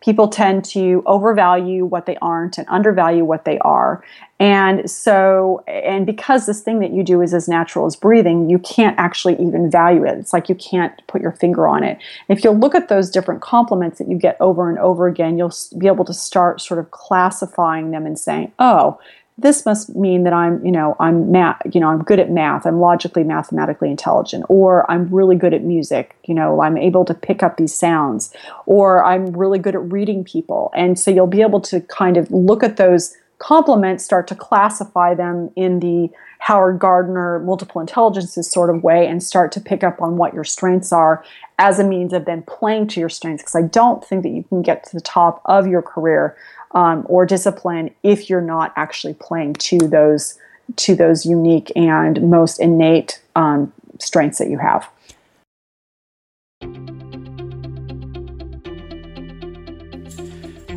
[0.00, 4.04] people tend to overvalue what they aren't and undervalue what they are.
[4.40, 8.60] And so and because this thing that you do is as natural as breathing you
[8.60, 10.16] can't actually even value it.
[10.18, 11.98] It's like you can't put your finger on it.
[12.28, 15.54] If you look at those different compliments that you get over and over again you'll
[15.76, 19.00] be able to start sort of classifying them and saying oh
[19.38, 22.66] this must mean that I'm, you know, I'm math, you know, I'm good at math,
[22.66, 27.14] I'm logically, mathematically intelligent, or I'm really good at music, you know, I'm able to
[27.14, 28.34] pick up these sounds,
[28.66, 30.72] or I'm really good at reading people.
[30.74, 35.14] And so you'll be able to kind of look at those compliments, start to classify
[35.14, 40.00] them in the Howard Gardner multiple intelligences sort of way, and start to pick up
[40.00, 41.24] on what your strengths are
[41.58, 43.42] as a means of then playing to your strengths.
[43.42, 46.36] Because I don't think that you can get to the top of your career
[46.72, 50.38] um, or discipline if you're not actually playing to those
[50.76, 54.88] to those unique and most innate um, strengths that you have.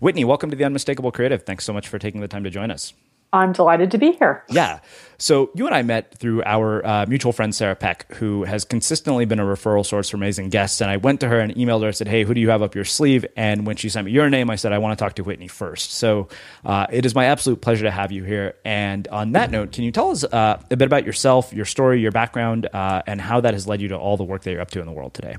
[0.00, 1.42] Whitney, welcome to the Unmistakable Creative.
[1.42, 2.92] Thanks so much for taking the time to join us.
[3.34, 4.44] I'm delighted to be here.
[4.50, 4.80] Yeah.
[5.16, 9.24] So you and I met through our uh, mutual friend Sarah Peck, who has consistently
[9.24, 10.82] been a referral source for amazing guests.
[10.82, 11.88] And I went to her and emailed her.
[11.88, 14.12] I said, "Hey, who do you have up your sleeve?" And when she sent me
[14.12, 15.92] your name, I said, "I want to talk to Whitney first.
[15.92, 16.28] So
[16.64, 18.56] uh, it is my absolute pleasure to have you here.
[18.66, 22.00] And on that note, can you tell us uh, a bit about yourself, your story,
[22.00, 24.60] your background, uh, and how that has led you to all the work that you're
[24.60, 25.36] up to in the world today?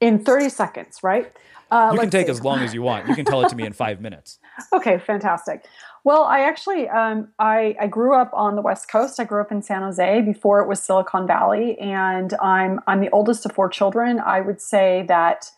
[0.00, 1.32] In 30 seconds, right?
[1.70, 2.32] Uh, you can take see.
[2.32, 3.08] as long as you want.
[3.08, 4.38] You can tell it to me in five minutes.
[4.72, 5.64] Okay, fantastic.
[6.04, 9.18] Well, I actually um, I, I grew up on the West Coast.
[9.20, 13.10] I grew up in San Jose before it was Silicon Valley, and I'm I'm the
[13.10, 14.20] oldest of four children.
[14.20, 15.50] I would say that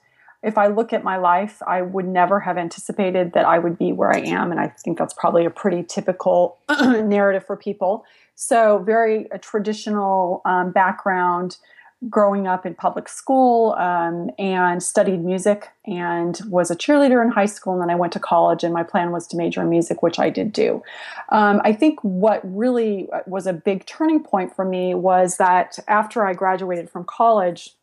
[0.43, 3.93] if I look at my life, I would never have anticipated that I would be
[3.93, 8.05] where I am, and I think that's probably a pretty typical narrative for people.
[8.35, 11.59] So, very a traditional um, background
[12.09, 17.47] growing up in public school um, and studied music and was a cheerleader in high
[17.47, 20.03] school and then i went to college and my plan was to major in music
[20.03, 20.83] which i did do.
[21.29, 26.25] Um, i think what really was a big turning point for me was that after
[26.25, 27.75] i graduated from college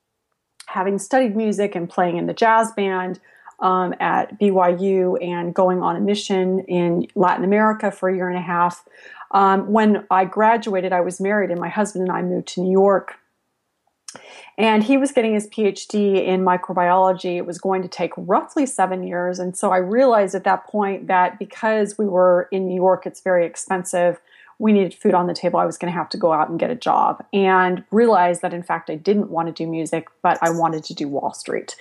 [0.65, 3.19] having studied music and playing in the jazz band
[3.59, 8.37] um, at byu and going on a mission in latin america for a year and
[8.37, 8.83] a half
[9.29, 12.71] um, when i graduated i was married and my husband and i moved to new
[12.71, 13.13] york
[14.57, 17.37] and he was getting his PhD in microbiology.
[17.37, 19.39] It was going to take roughly seven years.
[19.39, 23.21] And so I realized at that point that because we were in New York, it's
[23.21, 24.19] very expensive
[24.59, 25.59] we needed food on the table.
[25.59, 28.53] I was going to have to go out and get a job and realized that,
[28.53, 31.75] in fact, I didn't want to do music, but I wanted to do Wall Street.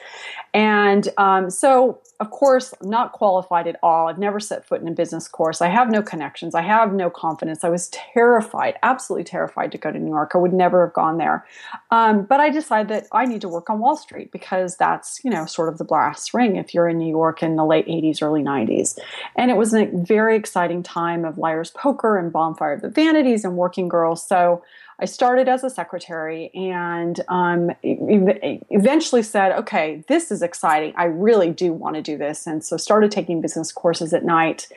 [0.53, 4.09] And um, so, of course, not qualified at all.
[4.09, 5.63] I've never set foot in a business course.
[5.63, 6.55] I have no connections.
[6.55, 7.65] I have no confidence.
[7.65, 10.33] I was terrified, absolutely terrified to go to New York.
[10.35, 11.47] I would never have gone there.
[11.91, 15.31] Um, but I decided that I need to work on Wall Street because that's, you
[15.31, 18.23] know, sort of the brass ring if you're in New York in the late 80s,
[18.23, 18.99] early 90s.
[19.35, 23.45] And it was a very exciting time of liar's poker and bonfire of the Vanities
[23.45, 24.27] and Working Girls.
[24.27, 24.63] So
[24.99, 30.95] I started as a secretary and um, eventually said, okay, this is exciting.
[30.97, 32.47] I really do want to do this.
[32.47, 34.69] And so started taking business courses at night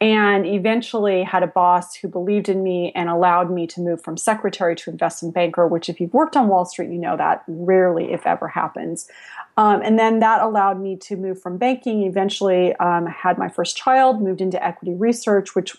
[0.00, 4.16] and eventually had a boss who believed in me and allowed me to move from
[4.16, 8.12] secretary to investment banker, which, if you've worked on Wall Street, you know that rarely,
[8.12, 9.08] if ever, happens.
[9.56, 12.02] Um, and then that allowed me to move from banking.
[12.04, 15.76] Eventually, um, had my first child, moved into equity research, which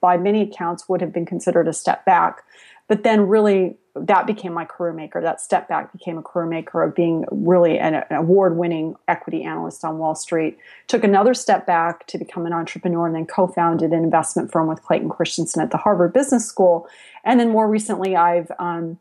[0.00, 2.42] by many accounts would have been considered a step back.
[2.88, 5.20] But then really that became my career maker.
[5.20, 9.42] That step back became a career maker of being really an, an award winning equity
[9.42, 10.58] analyst on Wall Street.
[10.86, 14.68] Took another step back to become an entrepreneur and then co founded an investment firm
[14.68, 16.86] with Clayton Christensen at the Harvard Business School.
[17.24, 18.98] And then more recently, I've um,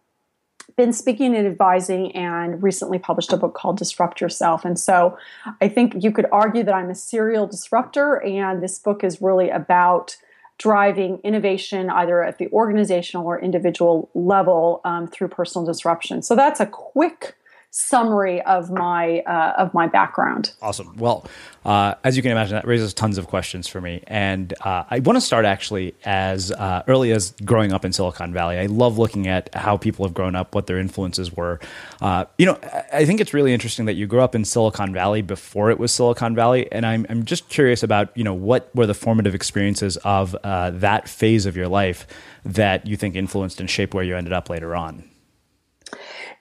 [0.77, 4.65] been speaking and advising and recently published a book called Disrupt Yourself.
[4.65, 5.17] And so
[5.61, 9.49] I think you could argue that I'm a serial disruptor, and this book is really
[9.49, 10.17] about
[10.57, 16.21] driving innovation either at the organizational or individual level um, through personal disruption.
[16.21, 17.35] So that's a quick
[17.77, 20.53] summary of my uh, of my background.
[20.61, 20.95] Awesome.
[20.95, 21.27] Well,
[21.65, 24.99] uh, as you can imagine, that raises tons of questions for me, and uh, I
[24.99, 28.57] want to start actually as uh, early as growing up in Silicon Valley.
[28.57, 31.59] I love looking at how people have grown up, what their influences were.
[32.01, 32.57] Uh, you know,
[32.93, 35.91] I think it's really interesting that you grew up in Silicon Valley before it was
[35.91, 39.97] Silicon Valley, and I'm I'm just curious about you know what were the formative experiences
[39.97, 42.07] of uh, that phase of your life
[42.45, 45.03] that you think influenced and shaped where you ended up later on.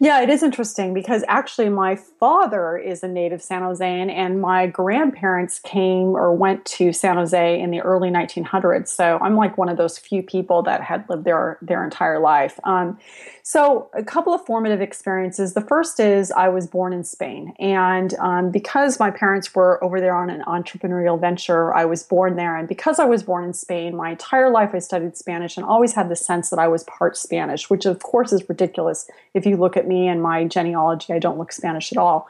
[0.01, 4.67] Yeah, it is interesting because actually my father is a native San Josean and my
[4.67, 8.89] grandparents came or went to San Jose in the early 1900s.
[8.89, 12.59] So I'm like one of those few people that had lived there their entire life.
[12.65, 12.99] Um,
[13.47, 15.53] so, a couple of formative experiences.
[15.53, 17.53] The first is I was born in Spain.
[17.59, 22.37] And um, because my parents were over there on an entrepreneurial venture, I was born
[22.37, 22.57] there.
[22.57, 25.93] And because I was born in Spain, my entire life I studied Spanish and always
[25.93, 29.11] had the sense that I was part Spanish, which of course is ridiculous.
[29.35, 32.27] If you look at me and my genealogy, I don't look Spanish at all.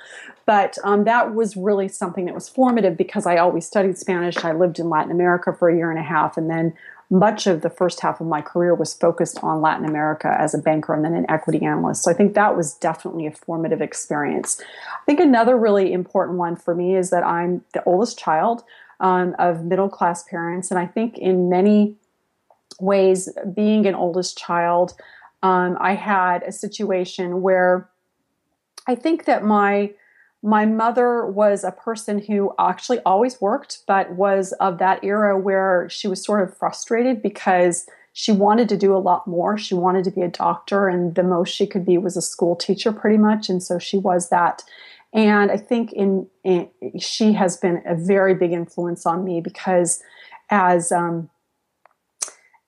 [0.47, 4.45] But um, that was really something that was formative because I always studied Spanish.
[4.45, 6.75] I lived in Latin America for a year and a half and then
[7.11, 10.59] much of the first half of my career was focused on Latin America as a
[10.59, 12.03] banker and then an equity analyst.
[12.03, 14.61] So I think that was definitely a formative experience.
[14.93, 18.65] I think another really important one for me is that I'm the oldest child
[19.01, 20.71] um, of middle class parents.
[20.71, 21.95] And I think in many
[22.81, 24.95] ways, being an oldest child,
[25.45, 27.91] um, I had a situation where
[28.87, 29.93] I think that my
[30.43, 35.89] my mother was a person who actually always worked, but was of that era where
[35.91, 39.57] she was sort of frustrated because she wanted to do a lot more.
[39.57, 42.57] She wanted to be a doctor, and the most she could be was a school
[42.57, 43.51] teacher, pretty much.
[43.51, 44.63] And so she was that.
[45.13, 50.03] And I think in, in she has been a very big influence on me because
[50.51, 51.29] as um,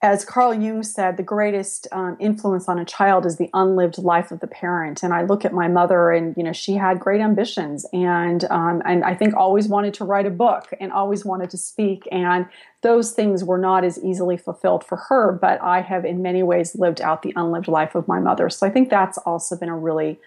[0.03, 4.31] as Carl Jung said, the greatest um, influence on a child is the unlived life
[4.31, 5.03] of the parent.
[5.03, 8.83] And I look at my mother, and you know, she had great ambitions, and um,
[8.85, 12.47] and I think always wanted to write a book, and always wanted to speak, and
[12.83, 15.33] those things were not as easily fulfilled for her.
[15.33, 18.51] But I have, in many ways, lived out the unlived life of my mother.
[18.51, 20.21] So I think that's also been a really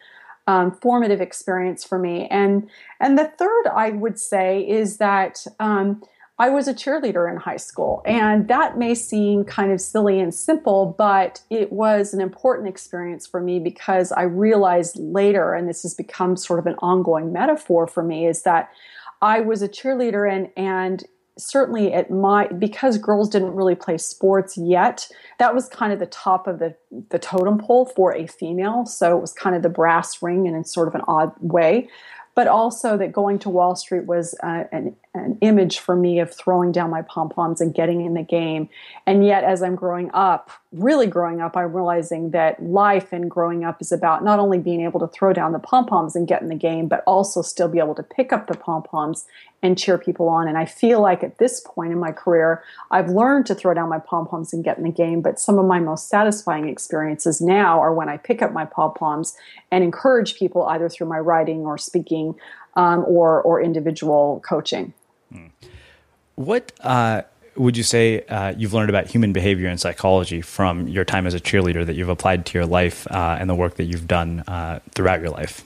[0.48, 2.28] um, formative experience for me.
[2.30, 2.68] And
[3.00, 5.46] and the third, I would say, is that.
[5.60, 6.02] Um,
[6.40, 10.34] I was a cheerleader in high school, and that may seem kind of silly and
[10.34, 15.84] simple, but it was an important experience for me because I realized later, and this
[15.84, 18.72] has become sort of an ongoing metaphor for me, is that
[19.22, 21.04] I was a cheerleader and and
[21.38, 26.06] certainly at my because girls didn't really play sports yet that was kind of the
[26.06, 26.76] top of the
[27.10, 28.86] the totem pole for a female.
[28.86, 31.90] So it was kind of the brass ring and in sort of an odd way
[32.36, 36.34] but also that going to Wall Street was uh, an, an image for me of
[36.34, 38.70] throwing down my pom poms and getting in the game.
[39.06, 43.64] And yet, as I'm growing up, really growing up, I'm realizing that life and growing
[43.64, 46.44] up is about not only being able to throw down the pom poms and get
[46.44, 49.26] in the game, but also still be able to pick up the pom poms
[49.64, 50.48] and cheer people on.
[50.48, 53.90] And I feel like at this point in my career, I've learned to throw down
[53.90, 55.22] my pom poms and get in the game.
[55.22, 58.94] But some of my most satisfying experiences now are when I pick up my pom
[58.94, 59.36] poms
[59.72, 62.36] and encourage people either through my writing or speaking
[62.76, 64.94] um, or or individual coaching.
[65.32, 65.48] Hmm.
[66.36, 67.24] What uh,
[67.56, 71.34] would you say uh, you've learned about human behavior and psychology from your time as
[71.34, 74.42] a cheerleader that you've applied to your life uh, and the work that you've done
[74.48, 75.64] uh, throughout your life?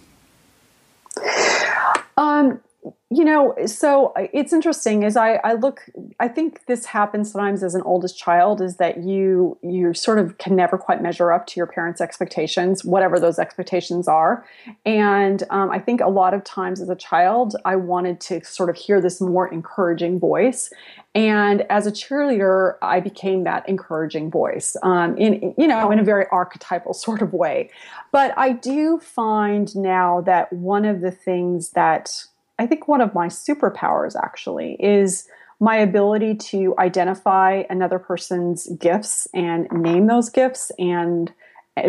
[2.18, 2.62] Um,
[3.10, 7.64] you know so uh, it's interesting as I, I look i think this happens sometimes
[7.64, 11.46] as an oldest child is that you you sort of can never quite measure up
[11.48, 14.46] to your parents expectations whatever those expectations are.
[14.86, 18.70] And um, i think a lot of times as a child i wanted to sort
[18.70, 20.72] of hear this more encouraging voice.
[21.16, 26.04] And as a cheerleader i became that encouraging voice um, in you know in a
[26.04, 27.70] very archetypal sort of way.
[28.12, 32.26] But i do find now that one of the things that
[32.64, 35.28] I think one of my superpowers actually is
[35.60, 41.34] my ability to identify another person's gifts and name those gifts and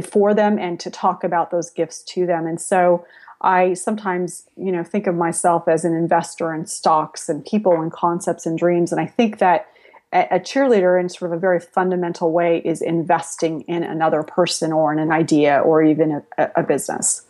[0.02, 2.46] for them and to talk about those gifts to them.
[2.46, 3.06] And so
[3.40, 7.92] I sometimes, you know, think of myself as an investor in stocks and people and
[7.92, 8.90] concepts and dreams.
[8.90, 9.68] And I think that
[10.12, 14.92] a cheerleader in sort of a very fundamental way is investing in another person or
[14.92, 17.22] in an idea or even a, a business.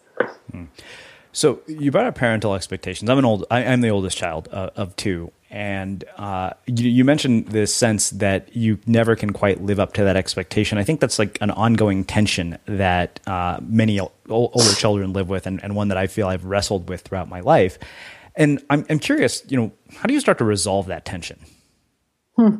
[0.52, 0.68] Mm.
[1.34, 3.10] So you brought up parental expectations.
[3.10, 3.44] I'm an old.
[3.50, 8.10] I, am the oldest child uh, of two, and uh, you, you, mentioned this sense
[8.10, 10.78] that you never can quite live up to that expectation.
[10.78, 13.98] I think that's like an ongoing tension that uh, many
[14.28, 17.40] older children live with, and, and, one that I feel I've wrestled with throughout my
[17.40, 17.80] life.
[18.36, 21.40] And I'm, I'm curious, you know, how do you start to resolve that tension?
[22.36, 22.58] Hmm.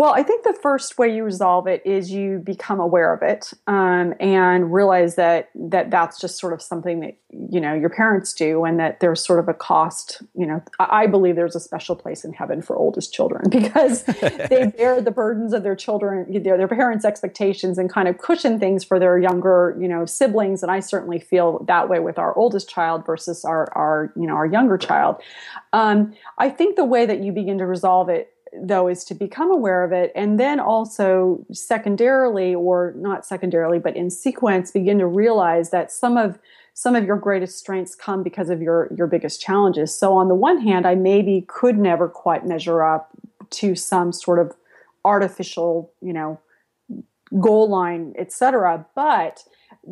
[0.00, 3.52] Well, I think the first way you resolve it is you become aware of it
[3.66, 8.32] um, and realize that that that's just sort of something that you know your parents
[8.32, 10.22] do, and that there's sort of a cost.
[10.34, 14.72] You know, I, believe there's a special place in heaven for oldest children because they
[14.78, 18.82] bear the burdens of their children, their, their parents' expectations, and kind of cushion things
[18.82, 20.62] for their younger you know siblings.
[20.62, 24.36] And I certainly feel that way with our oldest child versus our our you know
[24.36, 25.16] our younger child.
[25.74, 29.50] Um, I think the way that you begin to resolve it though is to become
[29.50, 35.06] aware of it and then also secondarily or not secondarily but in sequence begin to
[35.06, 36.38] realize that some of
[36.74, 39.94] some of your greatest strengths come because of your your biggest challenges.
[39.94, 43.10] So on the one hand i maybe could never quite measure up
[43.50, 44.54] to some sort of
[45.04, 46.40] artificial you know
[47.38, 49.44] goal line etc but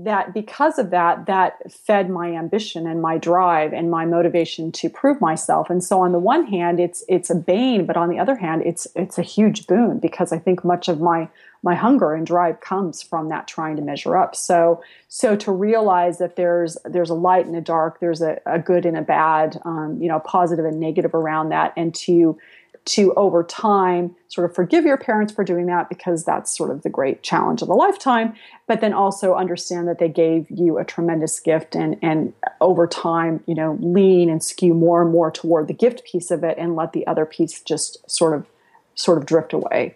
[0.05, 4.89] that because of that, that fed my ambition and my drive and my motivation to
[4.89, 5.71] prove myself.
[5.71, 8.63] And so on the one hand, it's it's a bane, but on the other hand,
[8.65, 11.29] it's it's a huge boon because I think much of my
[11.65, 14.37] my hunger and drive comes from that trying to measure up.
[14.37, 18.61] So so to realize that there's there's a light and a dark, there's a, a
[18.61, 22.39] good and a bad, um, you know, positive and negative around that, and to
[22.85, 26.83] to over time sort of forgive your parents for doing that because that's sort of
[26.83, 28.35] the great challenge of a lifetime
[28.67, 33.43] but then also understand that they gave you a tremendous gift and and over time
[33.47, 36.77] you know lean and skew more and more toward the gift piece of it and
[36.77, 38.47] let the other piece just sort of
[38.95, 39.95] sort of drift away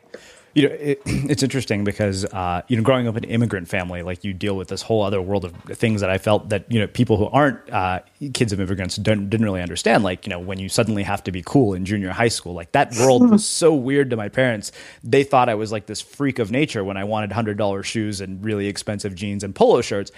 [0.55, 4.03] you know, it, it's interesting because uh, you know, growing up in an immigrant family,
[4.03, 6.81] like you deal with this whole other world of things that I felt that you
[6.81, 8.01] know people who aren't uh,
[8.35, 10.05] kids of immigrants didn't really understand.
[10.05, 12.73] Like you know, when you suddenly have to be cool in junior high school, like
[12.73, 14.73] that world was so weird to my parents.
[15.03, 18.21] They thought I was like this freak of nature when I wanted hundred dollar shoes
[18.21, 20.11] and really expensive jeans and polo shirts.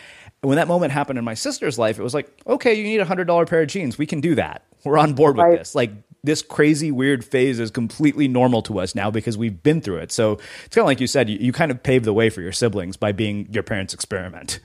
[0.42, 3.00] And when that moment happened in my sister's life, it was like, okay, you need
[3.00, 3.96] a hundred dollar pair of jeans.
[3.96, 4.64] We can do that.
[4.84, 5.58] We're on board with right.
[5.58, 5.74] this.
[5.74, 5.92] Like
[6.24, 10.10] this crazy weird phase is completely normal to us now because we've been through it.
[10.10, 10.32] So
[10.64, 12.52] it's kind of like you said, you, you kind of paved the way for your
[12.52, 14.58] siblings by being your parents' experiment.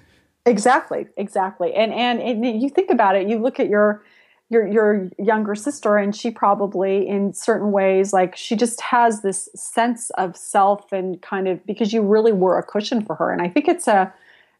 [0.45, 1.73] Exactly, exactly.
[1.73, 4.03] And, and and you think about it, you look at your
[4.49, 9.47] your your younger sister and she probably in certain ways like she just has this
[9.55, 13.41] sense of self and kind of because you really were a cushion for her and
[13.41, 14.11] i think it's a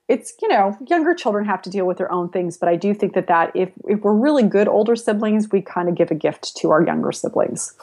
[0.10, 2.94] it's you know younger children have to deal with their own things but i do
[2.94, 6.16] think that that if if we're really good older siblings we kind of give a
[6.16, 7.74] gift to our younger siblings.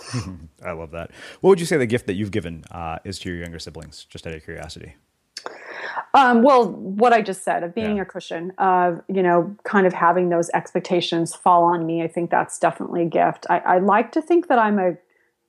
[0.64, 1.10] I love that.
[1.40, 4.04] What would you say the gift that you've given uh, is to your younger siblings
[4.04, 4.96] just out of curiosity?
[6.14, 8.02] Um, well what i just said of being yeah.
[8.02, 12.30] a cushion of you know kind of having those expectations fall on me i think
[12.30, 13.46] that's definitely a gift.
[13.48, 14.96] I, I like to think that i'm a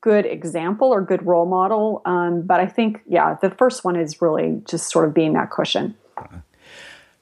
[0.02, 4.22] good example or good role model um, but i think yeah the first one is
[4.22, 5.96] really just sort of being that cushion.
[6.18, 6.38] Uh-huh.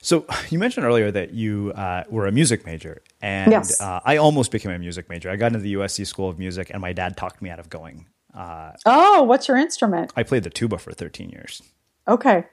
[0.06, 3.82] So you mentioned earlier that you uh, were a music major, and yes.
[3.82, 5.30] uh, I almost became a music major.
[5.30, 7.70] I got into the USC School of Music, and my dad talked me out of
[7.70, 8.06] going.
[8.34, 10.14] Uh, oh, what's your instrument?
[10.16, 11.62] I played the tuba for 13 years.
[12.08, 12.44] Okay.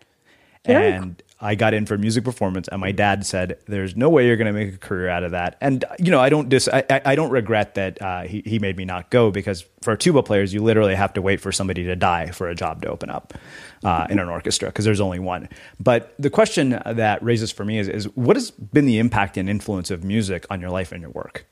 [0.64, 4.26] Very and I got in for music performance, and my dad said, "There's no way
[4.26, 6.68] you're going to make a career out of that." And you know, I don't dis-
[6.68, 10.22] I, I don't regret that uh, he he made me not go because for tuba
[10.22, 13.10] players, you literally have to wait for somebody to die for a job to open
[13.10, 13.34] up
[13.82, 15.48] uh, in an orchestra because there's only one.
[15.80, 19.50] But the question that raises for me is, is what has been the impact and
[19.50, 21.46] influence of music on your life and your work?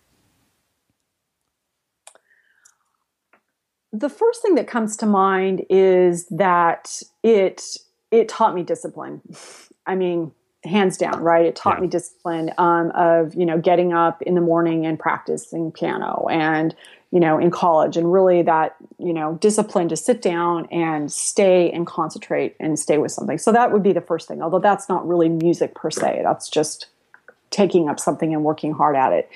[3.92, 7.76] The first thing that comes to mind is that it
[8.12, 9.20] it taught me discipline.
[9.90, 10.30] I mean,
[10.64, 11.44] hands down, right?
[11.44, 11.82] It taught yeah.
[11.82, 16.74] me discipline um, of you know getting up in the morning and practicing piano, and
[17.10, 21.70] you know in college, and really that you know discipline to sit down and stay
[21.72, 23.36] and concentrate and stay with something.
[23.36, 24.42] So that would be the first thing.
[24.42, 26.20] Although that's not really music per se.
[26.22, 26.86] That's just
[27.50, 29.28] taking up something and working hard at it.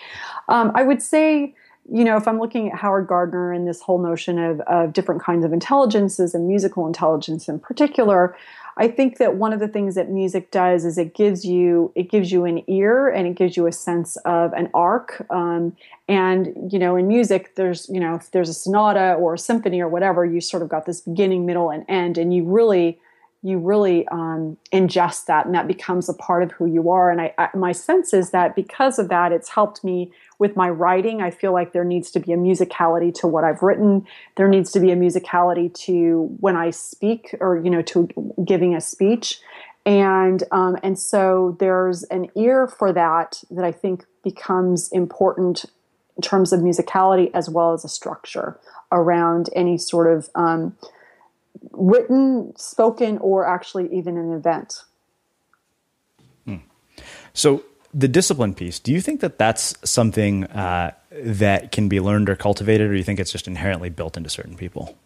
[0.49, 1.55] Um, I would say
[1.93, 5.23] you know, if I'm looking at Howard Gardner and this whole notion of, of different
[5.23, 8.35] kinds of intelligences and musical intelligence in particular,
[8.77, 12.11] I think that one of the things that music does is it gives you it
[12.11, 15.25] gives you an ear and it gives you a sense of an arc.
[15.31, 15.77] Um,
[16.09, 19.81] and you know, in music, there's you know, if there's a sonata or a symphony
[19.81, 22.99] or whatever, you sort of got this beginning, middle, and end, and you really
[23.45, 27.21] you really um, ingest that and that becomes a part of who you are and
[27.21, 30.11] I, I, my sense is that because of that it's helped me
[30.45, 33.63] with my writing i feel like there needs to be a musicality to what i've
[33.63, 38.07] written there needs to be a musicality to when i speak or you know to
[38.45, 39.41] giving a speech
[39.87, 45.65] and um, and so there's an ear for that that i think becomes important
[46.17, 48.61] in terms of musicality as well as a structure
[48.93, 50.77] around any sort of um,
[51.73, 54.83] written, spoken, or actually even an event.
[56.45, 56.57] Hmm.
[57.33, 62.29] So, the discipline piece, do you think that that's something uh, that can be learned
[62.29, 64.99] or cultivated, or do you think it's just inherently built into certain people?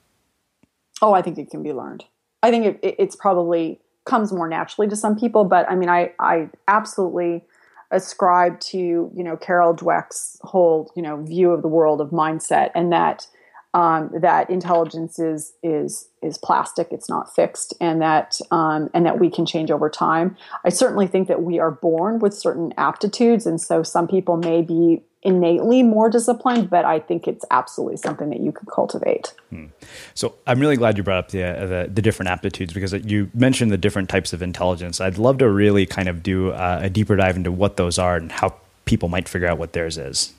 [1.02, 2.04] Oh, I think it can be learned.
[2.42, 6.12] I think it, it's probably comes more naturally to some people, but I mean, I,
[6.18, 7.44] I absolutely
[7.90, 12.70] ascribe to, you know, Carol Dweck's whole, you know, view of the world of mindset
[12.74, 13.26] and that
[13.74, 19.18] um, that intelligence is is is plastic; it's not fixed, and that um, and that
[19.18, 20.36] we can change over time.
[20.64, 24.62] I certainly think that we are born with certain aptitudes, and so some people may
[24.62, 29.34] be innately more disciplined, but I think it's absolutely something that you could cultivate.
[29.50, 29.66] Hmm.
[30.14, 33.30] So I'm really glad you brought up the, uh, the, the different aptitudes because you
[33.34, 35.00] mentioned the different types of intelligence.
[35.00, 38.16] I'd love to really kind of do uh, a deeper dive into what those are
[38.16, 38.54] and how
[38.84, 40.34] people might figure out what theirs is.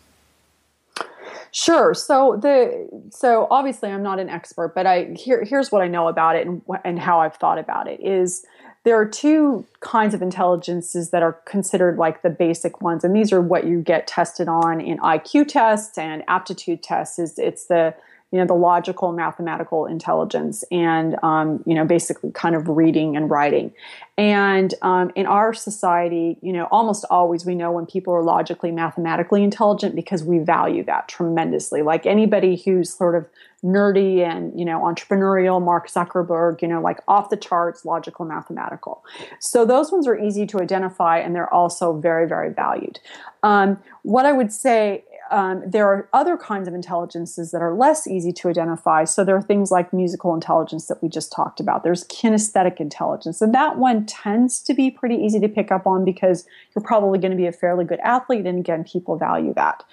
[1.52, 1.94] Sure.
[1.94, 6.08] So the so obviously I'm not an expert, but I here here's what I know
[6.08, 8.46] about it and and how I've thought about it is
[8.86, 13.34] there are two kinds of intelligences that are considered like the basic ones and these
[13.34, 17.94] are what you get tested on in IQ tests and aptitude tests is it's the
[18.32, 23.30] you know the logical mathematical intelligence and um, you know basically kind of reading and
[23.30, 23.74] writing.
[24.18, 28.72] And um, in our society you know almost always we know when people are logically
[28.72, 31.82] mathematically intelligent because we value that tremendously.
[31.82, 33.28] Like anybody who's sort of
[33.64, 39.04] nerdy and you know entrepreneurial mark zuckerberg you know like off the charts logical mathematical.
[39.40, 43.00] So those ones are easy to identify and they're also very very valued.
[43.42, 48.08] Um, what i would say um, there are other kinds of intelligences that are less
[48.08, 49.04] easy to identify.
[49.04, 51.84] So there are things like musical intelligence that we just talked about.
[51.84, 56.06] There's kinesthetic intelligence, and that one tends to be pretty easy to pick up on
[56.06, 59.84] because you're probably going to be a fairly good athlete, and again, people value that.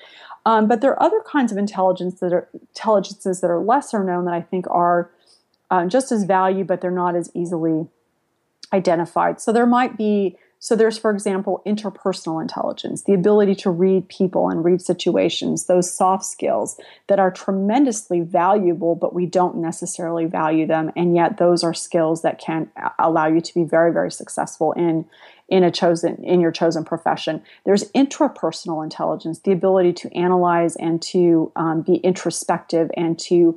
[0.47, 4.27] Um, but there are other kinds of intelligence that are intelligences that are lesser known
[4.27, 5.11] that I think are
[5.71, 7.89] um, just as valued, but they're not as easily
[8.73, 9.41] identified.
[9.41, 14.49] So there might be so there's, for example, interpersonal intelligence, the ability to read people
[14.49, 16.77] and read situations, those soft skills
[17.07, 20.91] that are tremendously valuable, but we don't necessarily value them.
[20.97, 25.05] And yet those are skills that can allow you to be very, very successful in
[25.49, 31.01] in a chosen in your chosen profession there's intrapersonal intelligence the ability to analyze and
[31.01, 33.57] to um, be introspective and to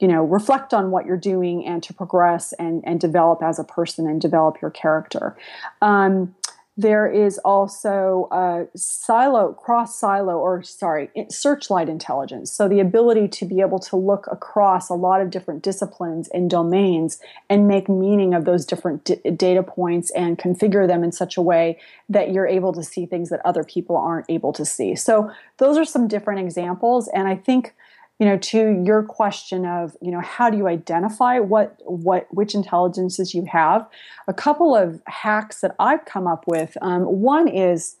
[0.00, 3.64] you know reflect on what you're doing and to progress and and develop as a
[3.64, 5.36] person and develop your character
[5.82, 6.34] um,
[6.80, 12.50] there is also a silo cross silo or sorry searchlight intelligence.
[12.50, 16.48] So the ability to be able to look across a lot of different disciplines and
[16.48, 21.36] domains and make meaning of those different d- data points and configure them in such
[21.36, 24.94] a way that you're able to see things that other people aren't able to see.
[24.94, 27.08] So those are some different examples.
[27.08, 27.74] And i think
[28.20, 32.54] you know to your question of you know how do you identify what what which
[32.54, 33.88] intelligences you have?
[34.28, 37.96] A couple of hacks that i've come up with um, one is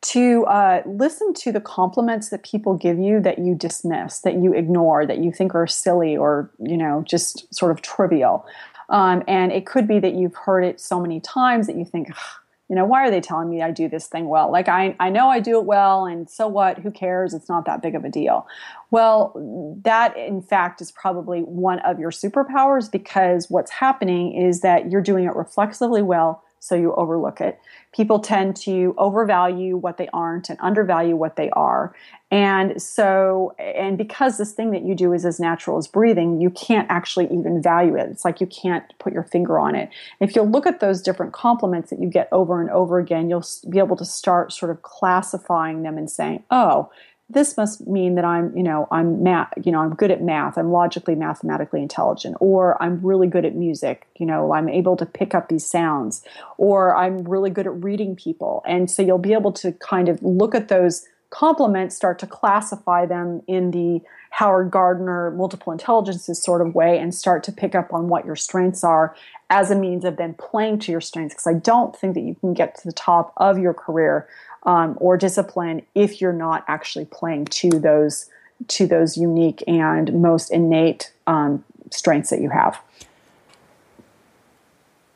[0.00, 4.54] to uh, listen to the compliments that people give you that you dismiss that you
[4.54, 8.46] ignore that you think are silly or you know just sort of trivial.
[8.90, 12.08] Um, and it could be that you've heard it so many times that you think
[12.68, 14.52] you know, why are they telling me I do this thing well?
[14.52, 16.78] Like, I, I know I do it well, and so what?
[16.78, 17.32] Who cares?
[17.32, 18.46] It's not that big of a deal.
[18.90, 19.32] Well,
[19.84, 25.02] that in fact is probably one of your superpowers because what's happening is that you're
[25.02, 27.58] doing it reflexively well so you overlook it.
[27.94, 31.94] People tend to overvalue what they aren't and undervalue what they are.
[32.30, 36.50] And so, and because this thing that you do is as natural as breathing, you
[36.50, 38.08] can't actually even value it.
[38.10, 39.88] It's like you can't put your finger on it.
[40.20, 43.44] If you look at those different compliments that you get over and over again, you'll
[43.70, 46.90] be able to start sort of classifying them and saying, oh,
[47.30, 50.56] this must mean that I'm, you know, I'm math, you know, I'm good at math.
[50.56, 54.06] I'm logically, mathematically intelligent, or I'm really good at music.
[54.16, 56.24] You know, I'm able to pick up these sounds,
[56.56, 58.62] or I'm really good at reading people.
[58.66, 63.06] And so you'll be able to kind of look at those compliments, start to classify
[63.06, 67.92] them in the Howard Gardner multiple intelligences sort of way, and start to pick up
[67.92, 69.14] on what your strengths are
[69.50, 71.34] as a means of then playing to your strengths.
[71.34, 74.28] Because I don't think that you can get to the top of your career
[74.64, 78.30] um, or discipline if you're not actually playing to those
[78.66, 82.80] to those unique and most innate um, strengths that you have.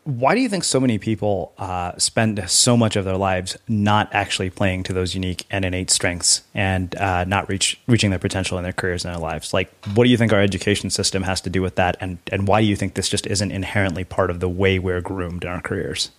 [0.05, 4.13] Why do you think so many people uh, spend so much of their lives not
[4.13, 8.59] actually playing to those unique and innate strengths and uh, not reach reaching their potential
[8.59, 9.55] in their careers and their lives?
[9.55, 12.49] Like, what do you think our education system has to do with that, and and
[12.49, 15.51] why do you think this just isn't inherently part of the way we're groomed in
[15.51, 16.11] our careers?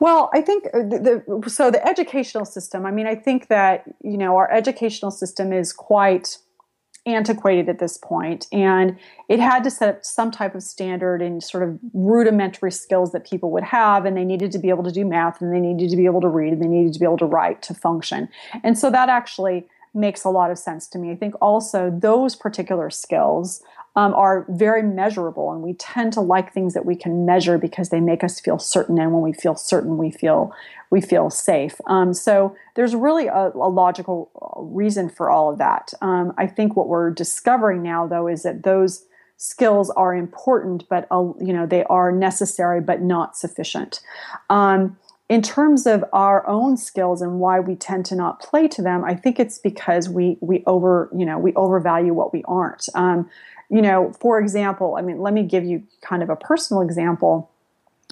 [0.00, 1.70] Well, I think uh, the, the, so.
[1.70, 2.86] The educational system.
[2.86, 6.38] I mean, I think that you know our educational system is quite
[7.14, 8.96] antiquated at this point, and
[9.28, 13.24] it had to set up some type of standard and sort of rudimentary skills that
[13.24, 15.90] people would have, and they needed to be able to do math, and they needed
[15.90, 18.28] to be able to read, and they needed to be able to write to function.
[18.62, 21.10] And so that actually makes a lot of sense to me.
[21.10, 23.62] I think also those particular skills
[23.96, 27.88] um, are very measurable, and we tend to like things that we can measure because
[27.88, 28.98] they make us feel certain.
[28.98, 30.52] And when we feel certain, we feel
[30.90, 31.80] we feel safe.
[31.86, 35.94] Um, so there's really a, a, logical reason for all of that.
[36.00, 41.06] Um, I think what we're discovering now, though, is that those skills are important, but
[41.10, 44.00] uh, you know they are necessary but not sufficient.
[44.50, 44.96] Um,
[45.28, 49.04] in terms of our own skills and why we tend to not play to them,
[49.04, 52.88] I think it's because we we over you know we overvalue what we aren't.
[53.70, 57.50] You know, for example, I mean, let me give you kind of a personal example.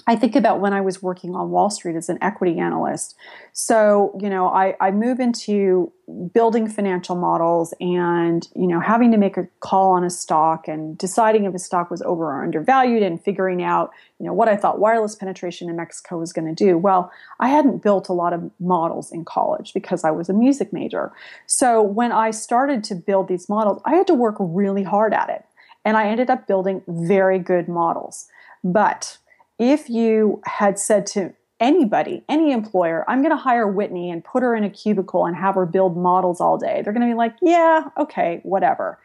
[0.07, 3.15] I think about when I was working on Wall Street as an equity analyst.
[3.53, 5.91] So, you know, I, I move into
[6.33, 10.97] building financial models and, you know, having to make a call on a stock and
[10.97, 14.55] deciding if a stock was over or undervalued and figuring out, you know, what I
[14.55, 16.77] thought wireless penetration in Mexico was going to do.
[16.77, 20.73] Well, I hadn't built a lot of models in college because I was a music
[20.73, 21.11] major.
[21.45, 25.29] So when I started to build these models, I had to work really hard at
[25.29, 25.45] it.
[25.89, 28.27] And I ended up building very good models.
[28.63, 29.17] But
[29.57, 34.43] if you had said to anybody, any employer, I'm going to hire Whitney and put
[34.43, 37.17] her in a cubicle and have her build models all day, they're going to be
[37.17, 38.99] like, yeah, okay, whatever.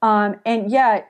[0.00, 1.08] Um, and yet,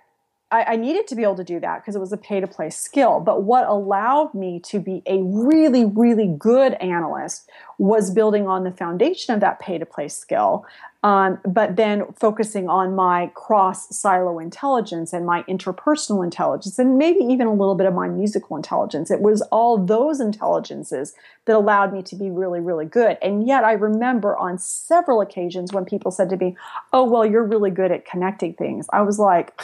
[0.50, 2.46] I, I needed to be able to do that because it was a pay to
[2.46, 3.20] play skill.
[3.20, 8.72] But what allowed me to be a really, really good analyst was building on the
[8.72, 10.64] foundation of that pay to play skill,
[11.02, 17.20] um, but then focusing on my cross silo intelligence and my interpersonal intelligence, and maybe
[17.24, 19.10] even a little bit of my musical intelligence.
[19.10, 21.14] It was all those intelligences
[21.46, 23.18] that allowed me to be really, really good.
[23.20, 26.56] And yet, I remember on several occasions when people said to me,
[26.92, 28.86] Oh, well, you're really good at connecting things.
[28.92, 29.60] I was like,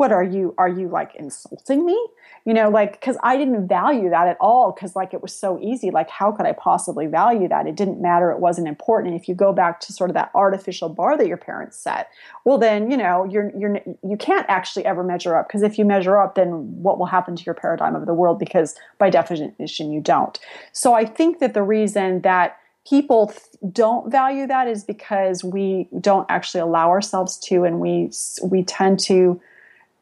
[0.00, 2.08] what are you are you like insulting me?
[2.46, 5.60] You know like because i didn't value that at all because like it was so
[5.60, 5.90] easy.
[5.90, 7.66] Like how could i possibly value that?
[7.66, 8.30] It didn't matter.
[8.30, 9.12] It wasn't important.
[9.12, 12.08] And if you go back to sort of that artificial bar that your parents set
[12.46, 15.84] well then you know you're you're you can't actually ever measure up because if you
[15.84, 16.48] measure up then
[16.82, 18.38] what will happen to your paradigm of the world?
[18.38, 20.40] Because by definition you don't.
[20.72, 22.56] So i think that the reason that
[22.88, 23.34] people
[23.70, 28.10] don't value that is because we don't actually allow ourselves to and we
[28.42, 29.38] we tend to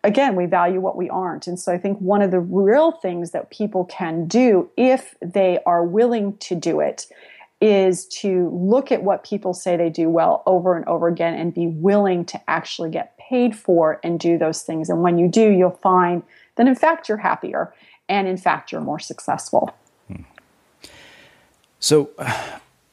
[0.04, 1.46] again, we value what we aren't.
[1.46, 5.58] And so I think one of the real things that people can do if they
[5.66, 7.06] are willing to do it
[7.61, 11.52] is to look at what people say they do well over and over again and
[11.52, 14.88] be willing to actually get paid for and do those things.
[14.88, 16.22] And when you do, you'll find
[16.54, 17.74] that in fact you're happier
[18.08, 19.74] and in fact you're more successful.
[20.06, 20.22] Hmm.
[21.80, 22.11] So,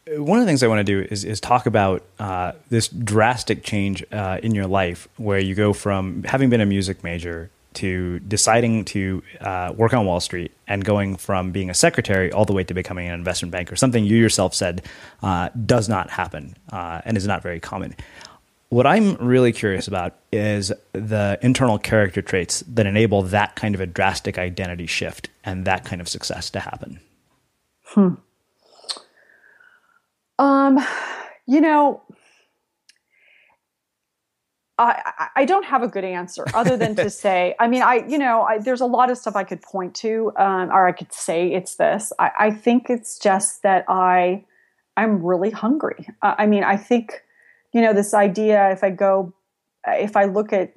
[0.08, 3.64] one of the things I want to do is, is talk about uh, this drastic
[3.64, 8.20] change uh, in your life where you go from having been a music major to
[8.20, 12.54] deciding to uh, work on Wall Street and going from being a secretary all the
[12.54, 14.84] way to becoming an investment banker, something you yourself said
[15.24, 17.96] uh, does not happen uh, and is not very common.
[18.70, 23.82] What I'm really curious about is the internal character traits that enable that kind of
[23.82, 27.00] a drastic identity shift and that kind of success to happen.
[27.86, 28.16] Hmm.
[30.38, 30.80] Um,
[31.48, 32.02] you know,
[34.78, 38.18] I, I don't have a good answer other than to say, I mean, I, you
[38.18, 41.14] know, I, there's a lot of stuff I could point to, um, or I could
[41.14, 42.12] say it's this.
[42.20, 44.44] I, I think it's just that I,
[44.98, 46.08] I'm really hungry.
[46.22, 47.24] Uh, I mean, I think,
[47.74, 49.34] you know, this idea, if I go,
[49.88, 50.74] if I look at,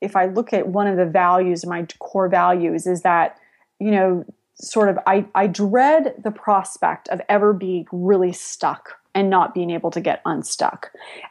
[0.00, 3.38] if I look at one of the values, my core values is that,
[3.78, 9.28] you know, sort of, I, I dread the prospect of ever being really stuck and
[9.28, 10.90] not being able to get unstuck.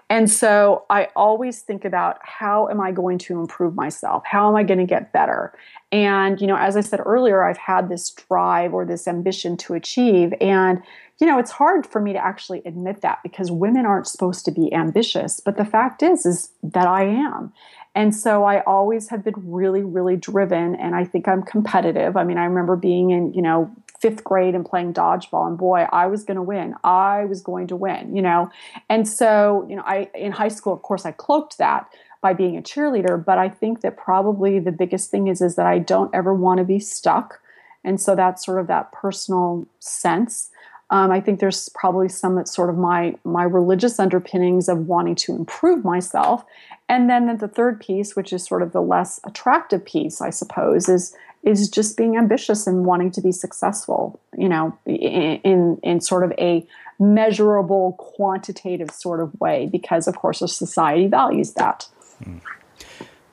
[0.09, 4.23] And so I always think about how am I going to improve myself?
[4.25, 5.53] How am I going to get better?
[5.91, 9.73] And, you know, as I said earlier, I've had this drive or this ambition to
[9.73, 10.33] achieve.
[10.39, 10.81] And,
[11.19, 14.51] you know, it's hard for me to actually admit that because women aren't supposed to
[14.51, 15.39] be ambitious.
[15.39, 17.51] But the fact is, is that I am.
[17.93, 22.15] And so I always have been really, really driven, and I think I'm competitive.
[22.15, 23.69] I mean, I remember being in, you know,
[24.01, 26.73] fifth grade and playing dodgeball and boy i was going to win.
[26.83, 28.49] I was going to win you know?
[28.89, 31.87] And so you know i in high school of course i cloaked that
[32.21, 35.65] by being a cheerleader but i think that probably the biggest thing is is that
[35.65, 37.39] i don't ever want to be stuck.
[37.83, 40.49] And so that's sort of that personal sense.
[40.89, 45.35] Um, i think there's probably some sort of my my religious underpinnings of wanting to
[45.35, 46.43] improve myself.
[46.89, 50.89] And then the third piece which is sort of the less attractive piece i suppose
[50.89, 56.23] is is just being ambitious and wanting to be successful, you know, in, in, sort
[56.23, 56.65] of a
[56.99, 61.87] measurable, quantitative sort of way, because of course our society values that.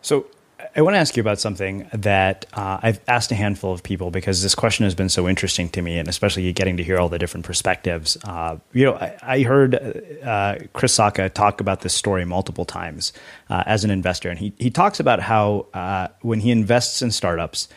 [0.00, 0.26] So,
[0.74, 4.10] I want to ask you about something that uh, I've asked a handful of people
[4.10, 7.08] because this question has been so interesting to me, and especially getting to hear all
[7.08, 8.16] the different perspectives.
[8.24, 9.74] Uh, you know, I, I heard
[10.22, 13.12] uh, Chris Sacca talk about this story multiple times
[13.50, 17.10] uh, as an investor, and he he talks about how uh, when he invests in
[17.10, 17.68] startups,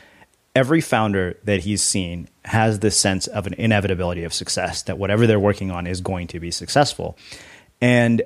[0.55, 5.27] every founder that he's seen has this sense of an inevitability of success that whatever
[5.27, 7.17] they're working on is going to be successful,
[7.81, 8.21] and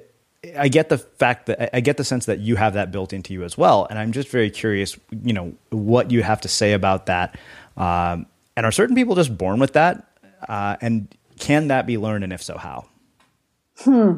[0.58, 3.34] I get the fact that I get the sense that you have that built into
[3.34, 6.74] you as well, and I'm just very curious, you know, what you have to say
[6.74, 7.38] about that.
[7.78, 10.08] Um, and are certain people just born with that?
[10.48, 12.86] Uh, and can that be learned, and if so, how?
[13.80, 14.18] Hmm.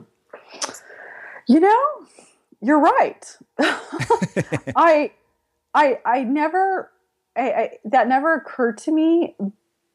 [1.48, 2.08] You know,
[2.62, 3.38] you're right.
[3.60, 5.12] I,
[5.74, 6.92] I, I never,
[7.38, 9.36] I, I, that never occurred to me.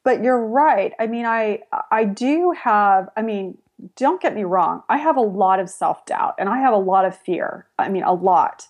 [0.04, 0.92] But you're right.
[0.98, 3.08] I mean, I, I do have.
[3.16, 3.58] I mean,
[3.96, 6.78] don't get me wrong, I have a lot of self doubt and I have a
[6.78, 7.66] lot of fear.
[7.78, 8.68] I mean, a lot.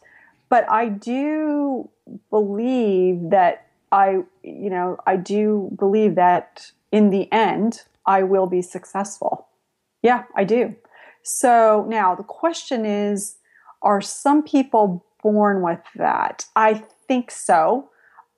[0.48, 1.88] But I do
[2.30, 8.62] believe that I, you know, I do believe that in the end, I will be
[8.62, 9.48] successful.
[10.02, 10.74] Yeah, I do.
[11.22, 13.36] So now the question is
[13.82, 16.46] are some people born with that?
[16.56, 17.90] I think so.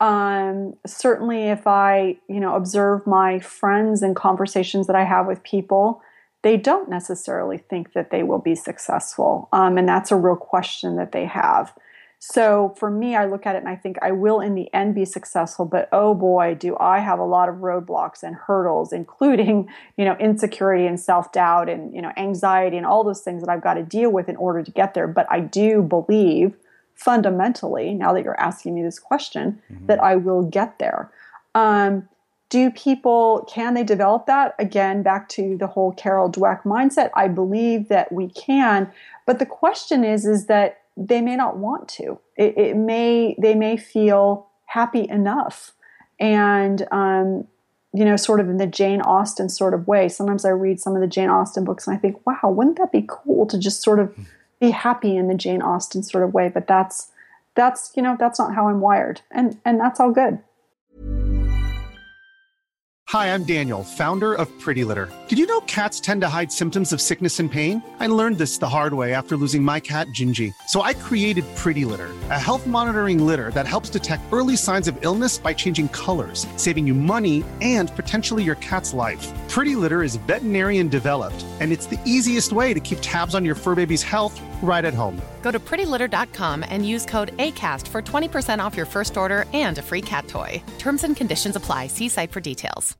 [0.04, 5.42] Um, certainly, if I, you know, observe my friends and conversations that I have with
[5.42, 6.02] people,
[6.42, 9.48] they don't necessarily think that they will be successful.
[9.50, 11.72] Um, and that's a real question that they have.
[12.18, 14.94] So for me, I look at it and I think I will in the end
[14.94, 19.70] be successful, but oh boy, do I have a lot of roadblocks and hurdles, including,
[19.96, 23.62] you know, insecurity and self-doubt and, you know, anxiety and all those things that I've
[23.62, 25.08] got to deal with in order to get there.
[25.08, 26.56] But I do believe
[26.94, 29.87] fundamentally, now that you're asking me this question, mm-hmm.
[29.87, 31.11] that I will get there.
[31.54, 32.09] Um,
[32.54, 37.26] do people can they develop that again back to the whole carol dweck mindset i
[37.26, 38.90] believe that we can
[39.26, 43.54] but the question is is that they may not want to it, it may they
[43.54, 45.72] may feel happy enough
[46.20, 47.44] and um,
[47.92, 50.94] you know sort of in the jane austen sort of way sometimes i read some
[50.94, 53.83] of the jane austen books and i think wow wouldn't that be cool to just
[53.83, 54.14] sort of
[54.66, 57.11] be happy in the jane austen sort of way but that's
[57.55, 60.38] that's you know that's not how i'm wired and and that's all good
[63.14, 65.09] Hi, I'm Daniel, founder of Pretty Litter.
[65.29, 67.81] Did you know cats tend to hide symptoms of sickness and pain?
[68.00, 70.53] I learned this the hard way after losing my cat, Gingy.
[70.68, 74.98] So I created Pretty Litter, a health monitoring litter that helps detect early signs of
[75.05, 79.31] illness by changing colors, saving you money and potentially your cat's life.
[79.48, 83.54] Pretty Litter is veterinarian developed, and it's the easiest way to keep tabs on your
[83.54, 85.20] fur baby's health right at home.
[85.42, 89.82] Go to prettylitter.com and use code ACAST for 20% off your first order and a
[89.82, 90.60] free cat toy.
[90.78, 91.86] Terms and conditions apply.
[91.88, 92.96] See site for details.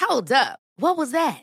[0.00, 0.58] Hold up.
[0.76, 1.42] What was that?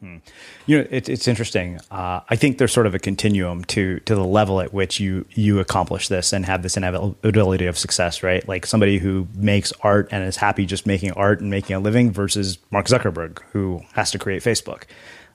[0.00, 0.18] Hmm.
[0.66, 1.80] You know, it's it's interesting.
[1.90, 5.24] Uh, I think there's sort of a continuum to to the level at which you
[5.30, 8.46] you accomplish this and have this inevitability of success, right?
[8.46, 12.12] Like somebody who makes art and is happy just making art and making a living
[12.12, 14.84] versus Mark Zuckerberg who has to create Facebook.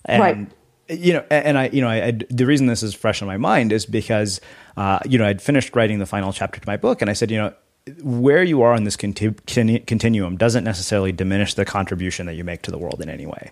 [0.06, 0.48] And, right
[0.90, 3.38] you know, and I, you know, I, I, the reason this is fresh on my
[3.38, 4.42] mind is because,
[4.76, 7.32] uh, you know, I'd finished writing the final chapter to my book, and I said,
[7.32, 7.54] you know,
[8.02, 9.32] where you are on this conti-
[9.80, 13.52] continuum doesn't necessarily diminish the contribution that you make to the world in any way.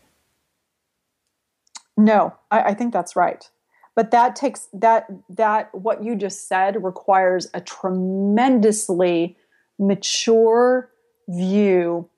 [1.98, 3.50] No, I, I think that's right.
[3.96, 9.38] But that takes that that what you just said requires a tremendously
[9.78, 10.90] mature
[11.28, 12.10] view,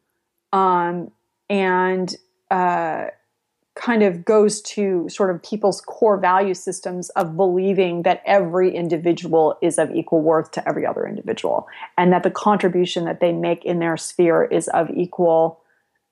[0.52, 1.12] um,
[1.50, 2.16] and
[2.52, 3.08] uh,
[3.76, 9.58] kind of goes to sort of people's core value systems of believing that every individual
[9.62, 11.68] is of equal worth to every other individual
[11.98, 15.60] and that the contribution that they make in their sphere is of equal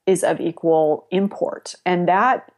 [0.07, 2.51] is of equal import and that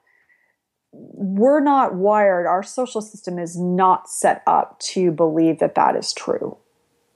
[0.93, 6.13] we're not wired our social system is not set up to believe that that is
[6.13, 6.57] true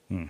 [0.08, 0.24] hmm.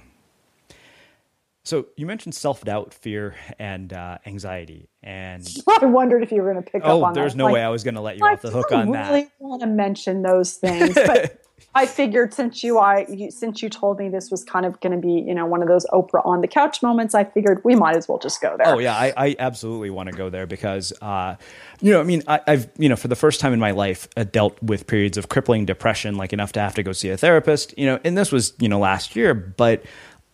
[1.64, 5.46] So you mentioned self doubt, fear, and uh, anxiety, and
[5.82, 7.10] I wondered if you were going to pick oh, up on.
[7.10, 7.38] Oh, there's that.
[7.38, 9.04] no like, way I was going to let you off the hook on really that.
[9.04, 11.42] I really want to mention those things, but
[11.74, 14.92] I figured since you I you, since you told me this was kind of going
[14.92, 17.74] to be you know one of those Oprah on the couch moments, I figured we
[17.74, 18.74] might as well just go there.
[18.74, 21.36] Oh yeah, I, I absolutely want to go there because uh,
[21.80, 24.08] you know I mean I, have you know for the first time in my life
[24.16, 27.16] uh, dealt with periods of crippling depression, like enough to have to go see a
[27.16, 27.76] therapist.
[27.78, 29.84] You know, and this was you know last year, but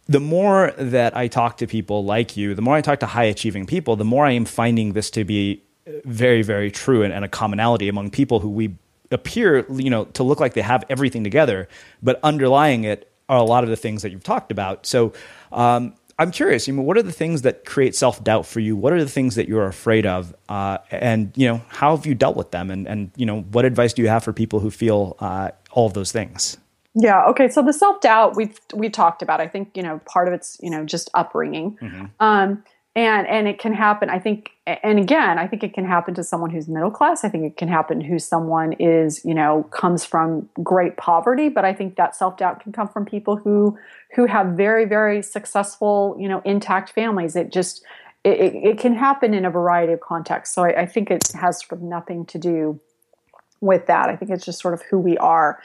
[0.07, 3.25] the more that I talk to people like you, the more I talk to high
[3.25, 5.63] achieving people, the more I am finding this to be
[6.05, 8.75] very, very true and, and, a commonality among people who we
[9.15, 11.69] appear, you know, to look like they have everything together,
[12.03, 14.85] but underlying it are a lot of the things that you've talked about.
[14.85, 15.15] So,
[15.53, 16.69] um, I'm curious.
[16.69, 18.77] You know, what are the things that create self doubt for you?
[18.77, 20.35] What are the things that you're afraid of?
[20.49, 22.71] Uh, and you know, how have you dealt with them?
[22.71, 25.87] And and you know, what advice do you have for people who feel uh, all
[25.87, 26.57] of those things?
[26.95, 27.25] Yeah.
[27.27, 27.49] Okay.
[27.49, 29.41] So the self doubt we've we talked about.
[29.41, 32.05] I think you know part of it's you know just upbringing, mm-hmm.
[32.21, 32.63] um,
[32.97, 34.09] and and it can happen.
[34.09, 37.25] I think, and again, I think it can happen to someone who's middle class.
[37.25, 41.49] I think it can happen who someone is you know comes from great poverty.
[41.49, 43.77] But I think that self doubt can come from people who
[44.15, 47.35] who have very very successful you know intact families.
[47.35, 47.85] It just
[48.23, 50.55] it, it can happen in a variety of contexts.
[50.55, 52.81] So I, I think it has sort of nothing to do
[53.61, 54.09] with that.
[54.09, 55.59] I think it's just sort of who we are.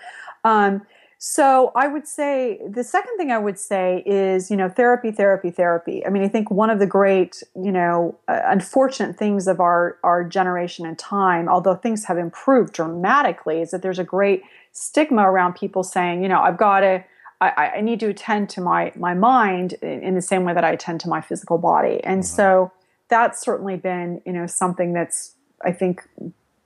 [0.44, 0.82] Um,
[1.22, 5.52] so I would say the second thing I would say is, you know, therapy, therapy,
[5.52, 6.06] therapy.
[6.06, 9.98] I mean, I think one of the great, you know, uh, unfortunate things of our
[10.02, 15.30] our generation and time, although things have improved dramatically, is that there's a great stigma
[15.30, 17.04] around people saying, you know, I've got to
[17.42, 20.72] I, I, need to attend to my my mind in the same way that I
[20.72, 22.36] attend to my physical body, and mm-hmm.
[22.36, 22.72] so
[23.10, 26.08] that's certainly been you know something that's I think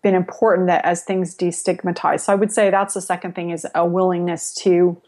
[0.04, 2.22] been important that as things destigmatize.
[2.22, 5.02] So I would say that's the second thing is a willingness to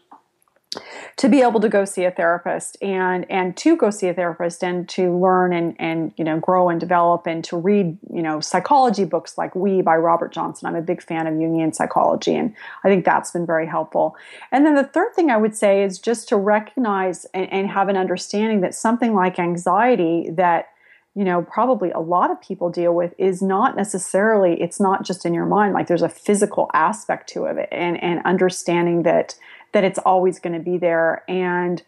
[1.16, 4.62] to be able to go see a therapist and and to go see a therapist
[4.62, 8.40] and to learn and and you know grow and develop and to read you know
[8.40, 12.54] psychology books like we by robert johnson i'm a big fan of jungian psychology and
[12.84, 14.16] i think that's been very helpful
[14.52, 17.88] and then the third thing i would say is just to recognize and, and have
[17.88, 20.70] an understanding that something like anxiety that
[21.16, 25.24] you know probably a lot of people deal with is not necessarily it's not just
[25.26, 29.34] in your mind like there's a physical aspect to it and and understanding that
[29.72, 31.82] that it's always going to be there and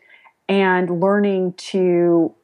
[0.49, 2.35] and learning to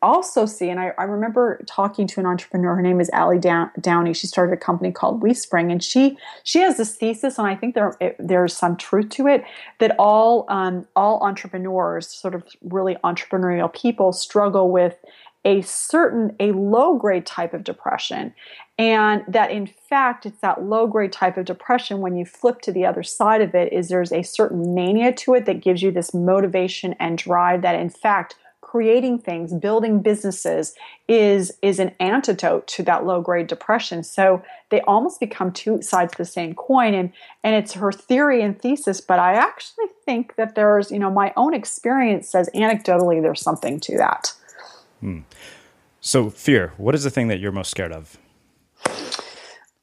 [0.00, 4.12] also see and I, I, remember talking to an entrepreneur her name is Allie Downey
[4.12, 7.74] she started a company called WeSpring and she she has this thesis and I think
[7.74, 9.42] there it, there's some truth to it
[9.80, 14.94] that all um, all entrepreneurs sort of really entrepreneurial people struggle with
[15.48, 18.34] a certain a low grade type of depression
[18.78, 22.70] and that in fact it's that low grade type of depression when you flip to
[22.70, 25.90] the other side of it is there's a certain mania to it that gives you
[25.90, 28.34] this motivation and drive that in fact
[28.68, 30.74] creating things, building businesses
[31.08, 34.04] is is an antidote to that low grade depression.
[34.04, 37.10] So they almost become two sides of the same coin and
[37.42, 41.32] and it's her theory and thesis, but I actually think that there's, you know, my
[41.34, 44.34] own experience says anecdotally there's something to that.
[45.00, 45.20] Hmm.
[46.00, 48.18] So fear, what is the thing that you're most scared of?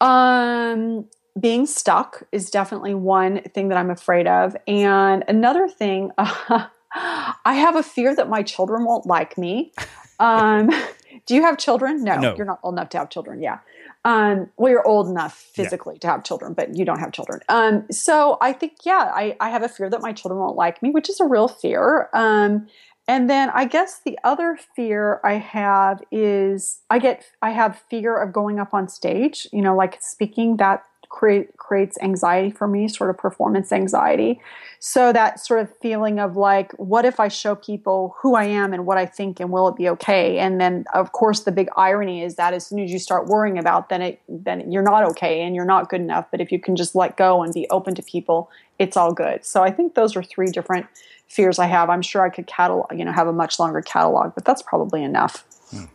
[0.01, 1.07] Um
[1.39, 4.55] being stuck is definitely one thing that I'm afraid of.
[4.67, 9.73] And another thing, uh, I have a fear that my children won't like me.
[10.19, 10.69] Um,
[11.25, 12.03] do you have children?
[12.03, 13.41] No, no, you're not old enough to have children.
[13.41, 13.59] Yeah.
[14.05, 15.99] Um, well, you're old enough physically yeah.
[16.01, 17.39] to have children, but you don't have children.
[17.49, 20.83] Um, so I think, yeah, I, I, have a fear that my children won't like
[20.83, 22.07] me, which is a real fear.
[22.13, 22.67] Um,
[23.07, 28.17] and then I guess the other fear I have is I get I have fear
[28.17, 32.87] of going up on stage, you know, like speaking that create, creates anxiety for me,
[32.87, 34.41] sort of performance anxiety.
[34.79, 38.73] So that sort of feeling of like, what if I show people who I am
[38.73, 40.39] and what I think, and will it be okay?
[40.39, 43.57] And then, of course, the big irony is that as soon as you start worrying
[43.57, 46.25] about, then it then you're not okay and you're not good enough.
[46.31, 49.45] But if you can just let go and be open to people, it's all good.
[49.45, 50.85] So I think those are three different
[51.27, 51.89] fears I have.
[51.89, 55.03] I'm sure I could catalog, you know, have a much longer catalog, but that's probably
[55.03, 55.43] enough.
[55.71, 55.85] Hmm.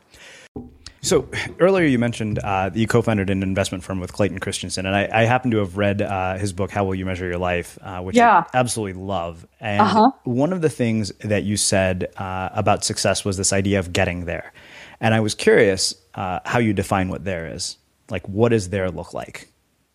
[1.03, 1.27] So
[1.61, 5.09] earlier you mentioned uh, that you co-founded an investment firm with Clayton Christensen, and I,
[5.13, 8.01] I happen to have read uh, his book "How Will You Measure Your Life," uh,
[8.01, 8.45] which yeah.
[8.53, 9.47] I absolutely love.
[9.61, 10.11] And uh-huh.
[10.25, 14.27] one of the things that you said uh, about success was this idea of getting
[14.27, 14.53] there,
[15.01, 17.79] and I was curious uh, how you define what there is.
[18.11, 19.49] Like, what does there look like?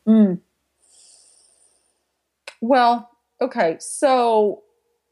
[0.08, 0.40] Mm.
[2.62, 3.12] Well,
[3.42, 4.64] okay, so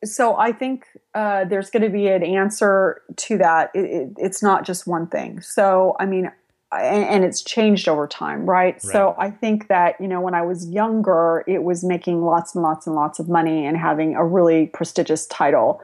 [0.03, 3.71] so I think uh, there's going to be an answer to that.
[3.73, 5.41] It, it, it's not just one thing.
[5.41, 6.31] So I mean,
[6.71, 8.73] and, and, it's changed over time, right?
[8.73, 8.81] right?
[8.81, 12.63] So I think that you know when I was younger, it was making lots and
[12.63, 15.81] lots and lots of money and having a really prestigious title.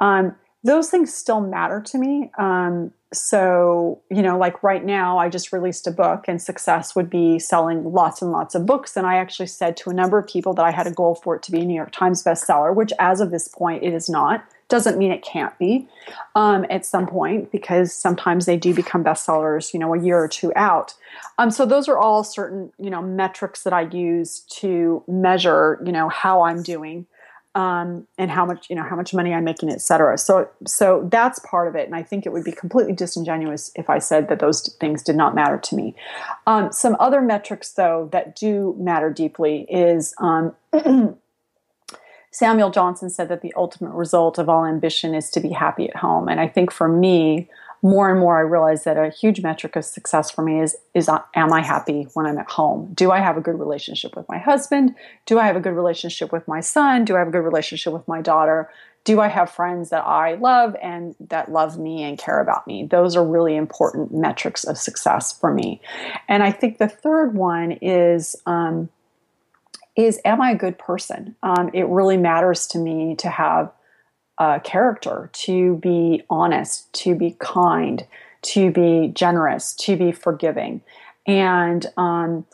[0.00, 0.34] Um,
[0.64, 2.30] those things still matter to me.
[2.38, 7.10] Um, so, you know, like right now, I just released a book, and success would
[7.10, 8.96] be selling lots and lots of books.
[8.96, 11.36] And I actually said to a number of people that I had a goal for
[11.36, 14.08] it to be a New York Times bestseller, which as of this point, it is
[14.08, 14.44] not.
[14.68, 15.86] Doesn't mean it can't be
[16.34, 20.28] um, at some point because sometimes they do become bestsellers, you know, a year or
[20.28, 20.94] two out.
[21.36, 25.92] Um, so those are all certain, you know, metrics that I use to measure, you
[25.92, 27.06] know, how I'm doing
[27.54, 30.16] um, and how much you know how much money I'm making, et cetera.
[30.16, 33.90] So so that's part of it, and I think it would be completely disingenuous if
[33.90, 35.94] I said that those things did not matter to me.
[36.46, 40.14] Um, some other metrics, though, that do matter deeply is.
[40.18, 40.54] Um,
[42.34, 45.96] Samuel Johnson said that the ultimate result of all ambition is to be happy at
[45.96, 46.28] home.
[46.28, 47.50] And I think for me,
[47.82, 51.08] more and more I realize that a huge metric of success for me is is
[51.08, 52.92] uh, am I happy when I'm at home?
[52.94, 54.94] Do I have a good relationship with my husband?
[55.26, 57.04] Do I have a good relationship with my son?
[57.04, 58.70] Do I have a good relationship with my daughter?
[59.04, 62.86] Do I have friends that I love and that love me and care about me?
[62.86, 65.80] Those are really important metrics of success for me.
[66.28, 68.90] And I think the third one is um,
[69.96, 71.34] is am I a good person?
[71.42, 73.72] Um, it really matters to me to have
[74.38, 78.06] uh, character, to be honest, to be kind,
[78.42, 80.80] to be generous, to be forgiving,
[81.26, 82.44] and um,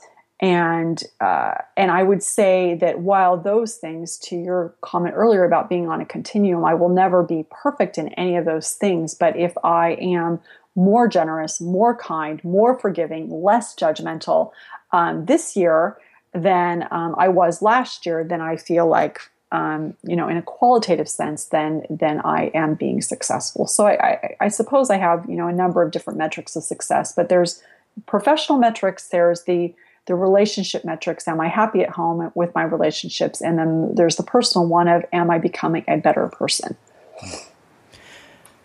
[0.40, 5.68] and uh, and I would say that while those things, to your comment earlier about
[5.68, 9.14] being on a continuum, I will never be perfect in any of those things.
[9.14, 10.40] But if I am
[10.76, 14.52] more generous, more kind, more forgiving, less judgmental
[14.92, 15.98] um, this year
[16.32, 19.20] than um, I was last year, then I feel like
[19.50, 23.66] um, you know, in a qualitative sense, then then I am being successful.
[23.66, 26.64] So I, I, I, suppose I have you know a number of different metrics of
[26.64, 27.62] success, but there's
[28.06, 29.08] professional metrics.
[29.08, 29.74] There's the
[30.06, 31.26] the relationship metrics.
[31.26, 33.40] Am I happy at home with my relationships?
[33.40, 36.76] And then there's the personal one of Am I becoming a better person?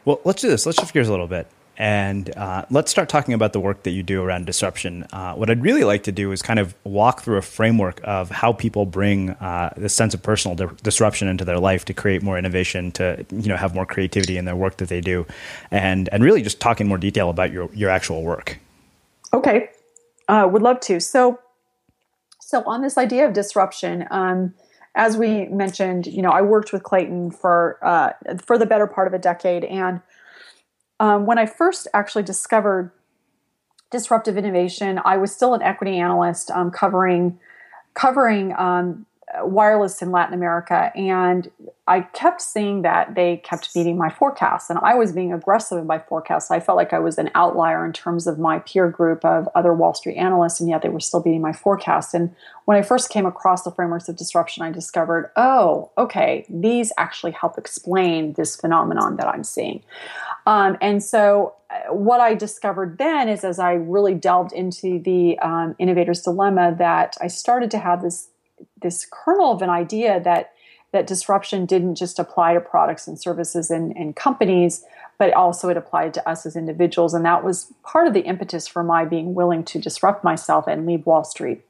[0.06, 0.66] Well, let's do this.
[0.66, 1.48] Let's shift gears a little bit.
[1.78, 5.06] And uh, let's start talking about the work that you do around disruption.
[5.12, 8.30] Uh, what I'd really like to do is kind of walk through a framework of
[8.30, 12.22] how people bring uh, this sense of personal di- disruption into their life to create
[12.22, 15.26] more innovation, to you know have more creativity in their work that they do,
[15.72, 18.60] and and really just talk in more detail about your your actual work.
[19.34, 19.70] Okay,
[20.28, 21.00] uh, would love to.
[21.00, 21.40] So,
[22.40, 24.06] so on this idea of disruption.
[24.12, 24.54] Um,
[24.96, 28.12] as we mentioned, you know, I worked with Clayton for uh,
[28.46, 30.02] for the better part of a decade, and
[31.04, 32.90] um, when I first actually discovered
[33.92, 37.40] disruptive innovation, I was still an equity analyst um, covering
[37.94, 39.06] covering um,
[39.42, 41.50] wireless in Latin America, and
[41.88, 45.88] I kept seeing that they kept beating my forecasts, and I was being aggressive in
[45.88, 46.50] my forecasts.
[46.50, 49.74] I felt like I was an outlier in terms of my peer group of other
[49.74, 52.14] Wall Street analysts, and yet they were still beating my forecasts.
[52.14, 52.34] And
[52.66, 57.32] when I first came across the frameworks of disruption, I discovered, oh, okay, these actually
[57.32, 59.84] help explain this phenomenon that I'm seeing.
[60.46, 65.40] Um, and so, uh, what I discovered then is as I really delved into the
[65.40, 68.28] um, innovator's dilemma, that I started to have this
[68.84, 70.54] this kernel of an idea that
[70.94, 74.86] that disruption didn't just apply to products and services and, and companies,
[75.18, 77.16] but also it applied to us as individuals.
[77.16, 80.86] And that was part of the impetus for my being willing to disrupt myself and
[80.86, 81.66] leave Wall Street.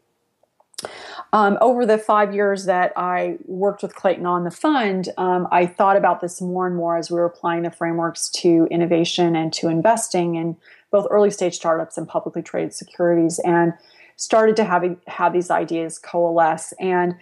[1.32, 5.66] Um, over the five years that I worked with Clayton on the fund, um, I
[5.66, 9.52] thought about this more and more as we were applying the frameworks to innovation and
[9.54, 10.58] to investing in
[10.92, 13.40] both early stage startups and publicly traded securities.
[13.40, 13.74] And
[14.24, 16.74] started to have, have these ideas coalesce.
[16.80, 17.16] And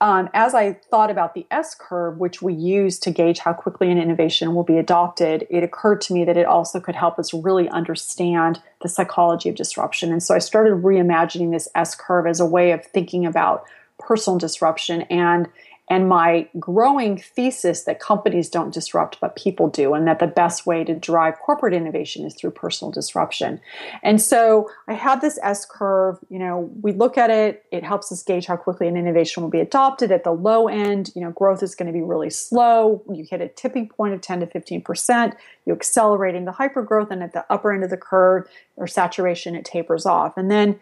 [0.00, 3.88] um, as I thought about the S curve, which we use to gauge how quickly
[3.88, 7.32] an innovation will be adopted, it occurred to me that it also could help us
[7.32, 10.10] really understand the psychology of disruption.
[10.10, 13.64] And so I started reimagining this S curve as a way of thinking about
[14.00, 15.48] personal disruption and
[15.90, 20.66] and my growing thesis that companies don't disrupt but people do and that the best
[20.66, 23.60] way to drive corporate innovation is through personal disruption.
[24.02, 28.10] And so i have this s curve you know we look at it it helps
[28.12, 30.12] us gauge how quickly an innovation will be adopted.
[30.12, 33.02] At the low end you know growth is going to be really slow.
[33.12, 37.32] You hit a tipping point of 10 to 15% you accelerate into hypergrowth and at
[37.32, 40.36] the upper end of the curve or saturation it tapers off.
[40.36, 40.80] And then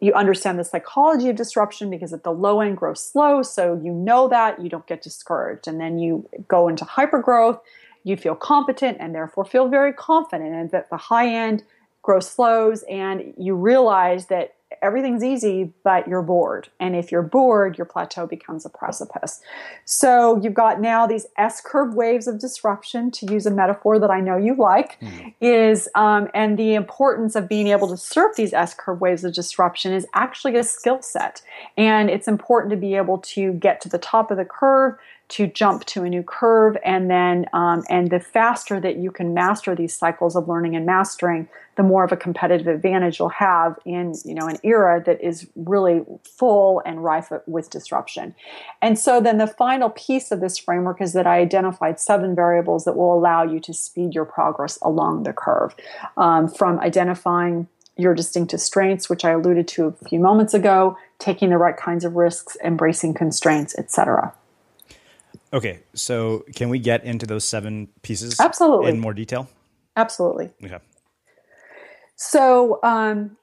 [0.00, 3.42] you understand the psychology of disruption because at the low end grows slow.
[3.42, 5.68] So you know that you don't get discouraged.
[5.68, 7.60] And then you go into hypergrowth
[8.06, 10.54] you feel competent and therefore feel very confident.
[10.54, 11.64] And that the high end
[12.02, 16.68] growth slows and you realize that everything's easy, but you're bored.
[16.80, 19.40] And if you're bored, your plateau becomes a precipice.
[19.84, 24.10] So you've got now these S curve waves of disruption, to use a metaphor that
[24.10, 25.34] I know you like, mm.
[25.40, 29.32] is um, and the importance of being able to surf these S curve waves of
[29.32, 31.42] disruption is actually a skill set.
[31.76, 34.96] And it's important to be able to get to the top of the curve
[35.28, 39.34] to jump to a new curve and then um, and the faster that you can
[39.34, 43.76] master these cycles of learning and mastering the more of a competitive advantage you'll have
[43.84, 48.34] in you know an era that is really full and rife with disruption.
[48.80, 52.84] And so then the final piece of this framework is that i identified seven variables
[52.84, 55.74] that will allow you to speed your progress along the curve.
[56.16, 61.48] Um, from identifying your distinctive strengths which i alluded to a few moments ago taking
[61.48, 64.34] the right kinds of risks embracing constraints etc
[65.56, 69.48] Okay, so can we get into those seven pieces absolutely in more detail?
[69.96, 70.50] Absolutely.
[70.62, 70.78] Okay.
[72.14, 73.38] So, um,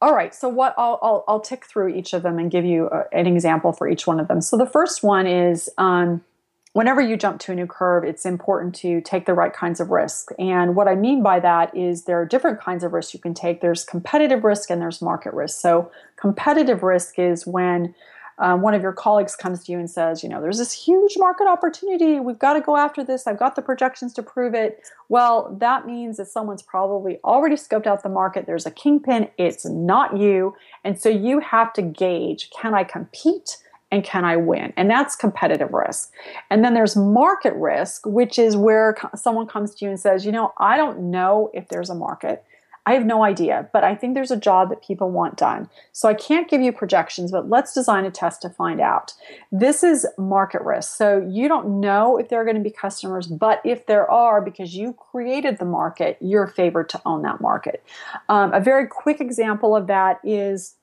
[0.00, 0.34] all right.
[0.34, 3.04] So, what I'll, I'll, I'll tick through each of them and give you a, uh,
[3.12, 4.40] an example for each one of them.
[4.40, 6.24] So, the first one is um,
[6.72, 9.90] whenever you jump to a new curve, it's important to take the right kinds of
[9.90, 10.30] risk.
[10.40, 13.34] And what I mean by that is there are different kinds of risks you can
[13.34, 13.60] take.
[13.60, 15.60] There's competitive risk and there's market risk.
[15.60, 17.94] So, competitive risk is when
[18.38, 21.16] um, one of your colleagues comes to you and says, you know, there's this huge
[21.16, 22.20] market opportunity.
[22.20, 23.26] We've got to go after this.
[23.26, 24.82] I've got the projections to prove it.
[25.08, 28.46] Well, that means that someone's probably already scoped out the market.
[28.46, 29.28] There's a kingpin.
[29.38, 30.54] It's not you.
[30.84, 33.58] And so you have to gauge can I compete?
[33.92, 34.72] and can I win?
[34.78, 36.12] And that's competitive risk.
[36.50, 40.32] And then there's market risk, which is where someone comes to you and says, you
[40.32, 42.42] know, I don't know if there's a market.
[42.84, 45.70] I have no idea, but I think there's a job that people want done.
[45.92, 49.14] So I can't give you projections, but let's design a test to find out.
[49.52, 50.96] This is market risk.
[50.96, 54.40] So you don't know if there are going to be customers, but if there are,
[54.40, 57.84] because you created the market, you're favored to own that market.
[58.28, 60.74] Um, a very quick example of that is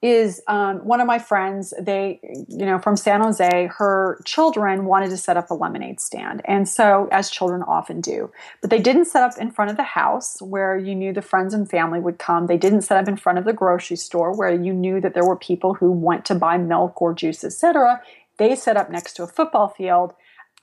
[0.00, 5.10] is um, one of my friends they you know from san jose her children wanted
[5.10, 8.30] to set up a lemonade stand and so as children often do
[8.60, 11.52] but they didn't set up in front of the house where you knew the friends
[11.52, 14.54] and family would come they didn't set up in front of the grocery store where
[14.54, 18.00] you knew that there were people who went to buy milk or juice etc
[18.38, 20.14] they set up next to a football field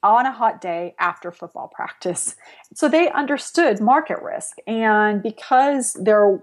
[0.01, 2.35] on a hot day after football practice.
[2.75, 4.57] So they understood market risk.
[4.67, 6.39] And because there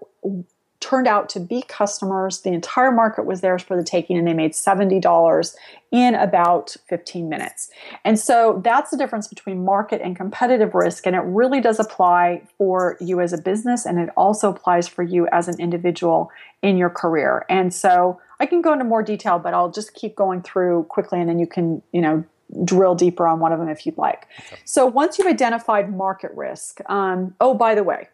[0.82, 2.40] turned out to be customers.
[2.40, 5.54] The entire market was theirs for the taking, and they made $70
[5.92, 7.70] in about 15 minutes.
[8.04, 11.06] And so that's the difference between market and competitive risk.
[11.06, 15.02] And it really does apply for you as a business, and it also applies for
[15.02, 16.30] you as an individual
[16.60, 17.46] in your career.
[17.48, 21.20] And so I can go into more detail, but I'll just keep going through quickly,
[21.20, 22.24] and then you can, you know,
[22.64, 24.26] drill deeper on one of them if you'd like.
[24.64, 28.08] So once you've identified market risk, um, oh, by the way,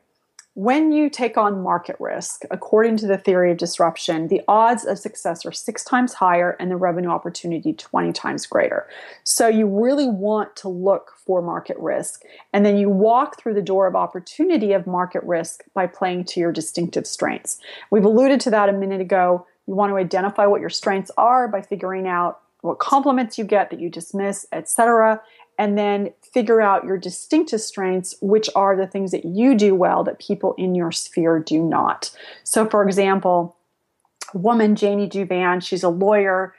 [0.59, 4.99] when you take on market risk, according to the theory of disruption, the odds of
[4.99, 8.89] success are six times higher and the revenue opportunity 20 times greater.
[9.23, 12.25] So you really want to look for market risk.
[12.53, 16.41] And then you walk through the door of opportunity of market risk by playing to
[16.41, 17.61] your distinctive strengths.
[17.93, 19.47] We've alluded to that a minute ago.
[19.69, 23.71] You want to identify what your strengths are by figuring out what compliments you get
[23.71, 25.21] that you dismiss, etc
[25.59, 30.05] and then figure out your distinctive strengths, which are the things that you do well
[30.05, 32.11] that people in your sphere do not.
[32.45, 33.57] So, for example,
[34.33, 36.55] woman Janie Duvan, she's a lawyer.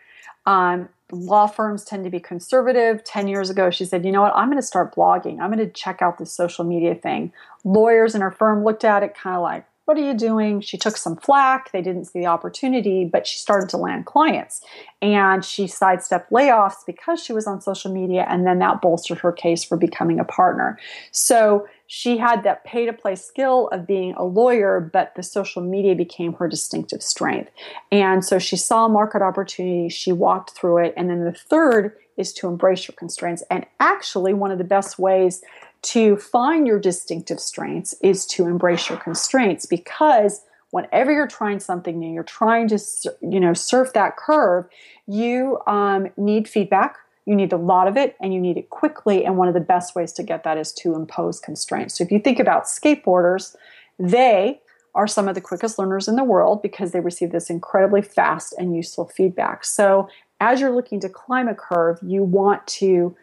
[0.45, 3.03] Um, law firms tend to be conservative.
[3.03, 4.35] 10 years ago, she said, You know what?
[4.35, 5.39] I'm going to start blogging.
[5.39, 7.31] I'm going to check out this social media thing.
[7.63, 10.61] Lawyers in her firm looked at it kind of like, what are you doing?
[10.61, 11.71] She took some flack.
[11.71, 14.61] They didn't see the opportunity, but she started to land clients.
[15.01, 18.27] And she sidestepped layoffs because she was on social media.
[18.29, 20.77] And then that bolstered her case for becoming a partner.
[21.11, 25.63] So she had that pay to play skill of being a lawyer, but the social
[25.63, 27.49] media became her distinctive strength.
[27.91, 30.93] And so she saw market opportunity, she walked through it.
[30.97, 33.41] And then the third is to embrace your constraints.
[33.49, 35.41] And actually, one of the best ways
[35.81, 41.97] to find your distinctive strengths is to embrace your constraints because whenever you're trying something
[41.99, 42.77] new you're trying to
[43.21, 44.65] you know surf that curve
[45.07, 46.97] you um, need feedback
[47.29, 49.59] you need a lot of it and you need it quickly and one of the
[49.59, 51.95] best ways to get that is to impose constraints.
[51.95, 53.55] So if you think about skateboarders
[53.99, 54.59] they
[54.95, 58.55] are some of the quickest learners in the world because they receive this incredibly fast
[58.57, 59.63] and useful feedback.
[59.63, 60.09] So
[60.39, 63.15] as you're looking to climb a curve you want to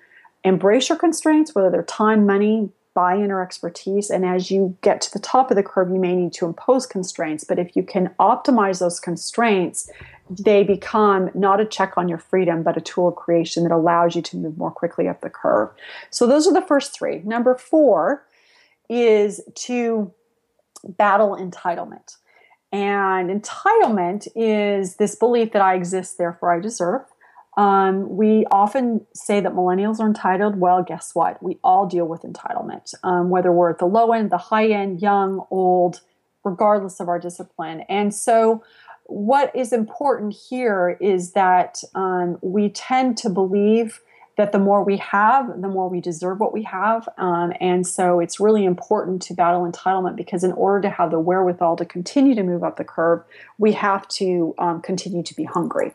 [0.46, 4.08] embrace your constraints, whether they're time, money, buy in, or expertise.
[4.08, 6.86] And as you get to the top of the curve, you may need to impose
[6.86, 7.44] constraints.
[7.44, 9.90] But if you can optimize those constraints,
[10.30, 14.16] they become not a check on your freedom, but a tool of creation that allows
[14.16, 15.68] you to move more quickly up the curve.
[16.10, 17.20] So those are the first three.
[17.24, 18.24] Number four
[18.88, 20.12] is to
[20.84, 22.16] battle entitlement.
[22.72, 27.02] And entitlement is this belief that I exist, therefore I deserve.
[27.56, 30.60] Um, we often say that millennials are entitled.
[30.60, 31.42] Well, guess what?
[31.42, 35.00] We all deal with entitlement, um, whether we're at the low end, the high end,
[35.00, 36.02] young, old,
[36.44, 37.80] regardless of our discipline.
[37.88, 38.62] And so,
[39.04, 44.00] what is important here is that um, we tend to believe
[44.36, 47.08] that the more we have, the more we deserve what we have.
[47.16, 51.18] Um, and so it's really important to battle entitlement because, in order to have the
[51.18, 53.22] wherewithal to continue to move up the curve,
[53.58, 55.92] we have to um, continue to be hungry.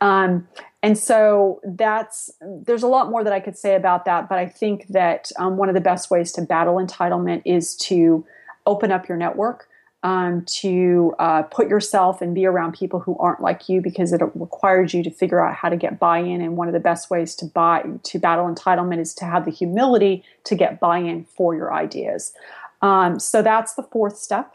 [0.00, 0.48] Um,
[0.82, 4.46] and so that's there's a lot more that I could say about that, but I
[4.46, 8.26] think that um, one of the best ways to battle entitlement is to
[8.66, 9.68] open up your network
[10.04, 14.20] um, to uh, put yourself and be around people who aren't like you because it
[14.34, 16.42] requires you to figure out how to get buy-in.
[16.42, 19.50] And one of the best ways to buy to battle entitlement is to have the
[19.50, 22.34] humility to get buy-in for your ideas.
[22.82, 24.52] Um, so that's the fourth step.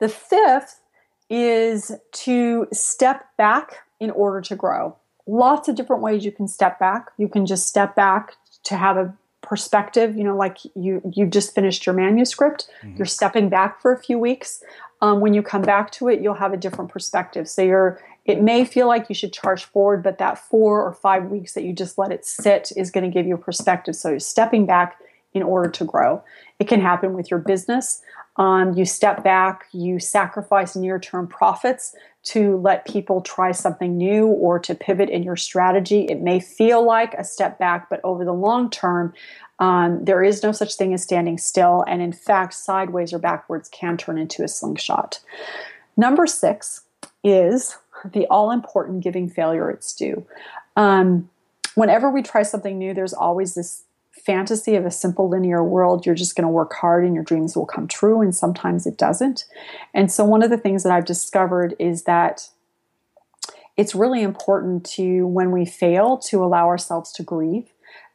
[0.00, 0.80] The fifth
[1.30, 4.96] is to step back in order to grow.
[5.26, 7.10] Lots of different ways you can step back.
[7.16, 8.34] You can just step back
[8.64, 9.14] to have a
[9.44, 12.96] perspective you know like you you just finished your manuscript mm-hmm.
[12.96, 14.62] you're stepping back for a few weeks.
[15.02, 17.48] Um, when you come back to it you'll have a different perspective.
[17.48, 21.26] So you're it may feel like you should charge forward but that four or five
[21.26, 23.94] weeks that you just let it sit is going to give you a perspective.
[23.96, 24.98] So you're stepping back
[25.34, 26.22] in order to grow
[26.58, 28.02] it can happen with your business
[28.36, 34.58] um, you step back you sacrifice near-term profits to let people try something new or
[34.58, 36.06] to pivot in your strategy.
[36.06, 39.12] It may feel like a step back, but over the long term,
[39.58, 41.84] um, there is no such thing as standing still.
[41.86, 45.20] And in fact, sideways or backwards can turn into a slingshot.
[45.96, 46.82] Number six
[47.22, 50.26] is the all important giving failure its due.
[50.76, 51.28] Um,
[51.74, 53.83] whenever we try something new, there's always this
[54.24, 57.56] fantasy of a simple linear world, you're just going to work hard and your dreams
[57.56, 59.44] will come true, and sometimes it doesn't.
[59.92, 62.48] And so, one of the things that I've discovered is that
[63.76, 67.70] it's really important to, when we fail, to allow ourselves to grieve.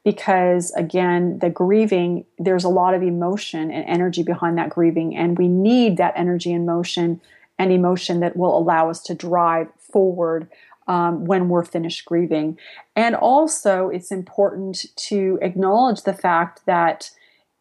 [0.05, 5.37] Because again, the grieving, there's a lot of emotion and energy behind that grieving, and
[5.37, 7.21] we need that energy and motion
[7.59, 10.47] and emotion that will allow us to drive forward
[10.89, 12.57] um, when we're finished grieving.
[12.95, 17.11] And also, it's important to acknowledge the fact that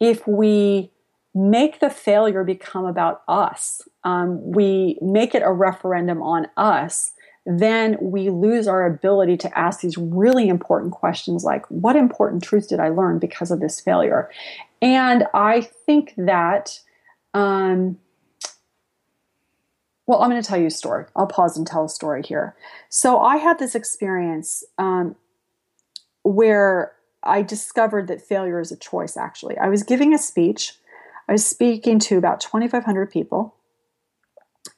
[0.01, 0.91] if we
[1.35, 7.12] make the failure become about us, um, we make it a referendum on us,
[7.45, 12.68] then we lose our ability to ask these really important questions like, what important truth
[12.68, 14.29] did I learn because of this failure?
[14.83, 16.81] And I think that.
[17.35, 17.99] Um,
[20.09, 21.04] well, I'm going to tell you a story.
[21.14, 22.56] I'll pause and tell a story here.
[22.88, 25.14] So, I had this experience um,
[26.24, 26.92] where
[27.22, 29.56] I discovered that failure is a choice, actually.
[29.59, 30.74] I was giving a speech
[31.28, 33.54] I was speaking to about 2,500 people.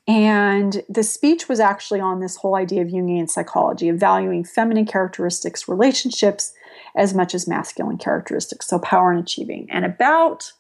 [0.08, 4.86] And the speech was actually on this whole idea of Jungian psychology, of valuing feminine
[4.86, 6.52] characteristics, relationships,
[6.96, 9.68] as much as masculine characteristics, so power and achieving.
[9.70, 10.52] And about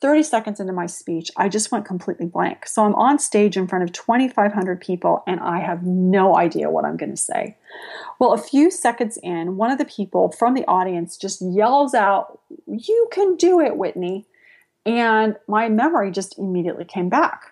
[0.00, 2.66] 30 seconds into my speech, I just went completely blank.
[2.66, 6.84] So I'm on stage in front of 2,500 people and I have no idea what
[6.84, 7.56] I'm going to say.
[8.18, 12.40] Well, a few seconds in, one of the people from the audience just yells out,
[12.66, 14.26] You can do it, Whitney.
[14.86, 17.49] And my memory just immediately came back.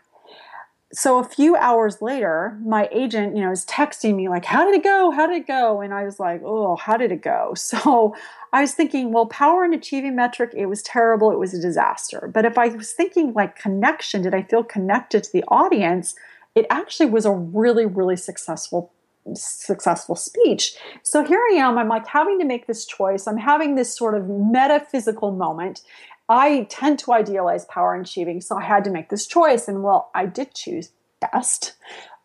[0.91, 4.75] So a few hours later, my agent, you know, is texting me like, "How did
[4.75, 5.11] it go?
[5.11, 8.15] How did it go?" And I was like, "Oh, how did it go?" So
[8.53, 11.31] I was thinking, well, power and achieving metric, it was terrible.
[11.31, 12.31] It was a disaster.
[12.33, 16.15] But if I was thinking like connection, did I feel connected to the audience?
[16.55, 18.91] It actually was a really, really successful
[19.35, 20.75] successful speech.
[21.03, 23.27] So here I am, I'm like having to make this choice.
[23.27, 25.83] I'm having this sort of metaphysical moment.
[26.29, 29.69] I tend to idealize power and achieving, so I had to make this choice.
[29.69, 31.75] And well, I did choose best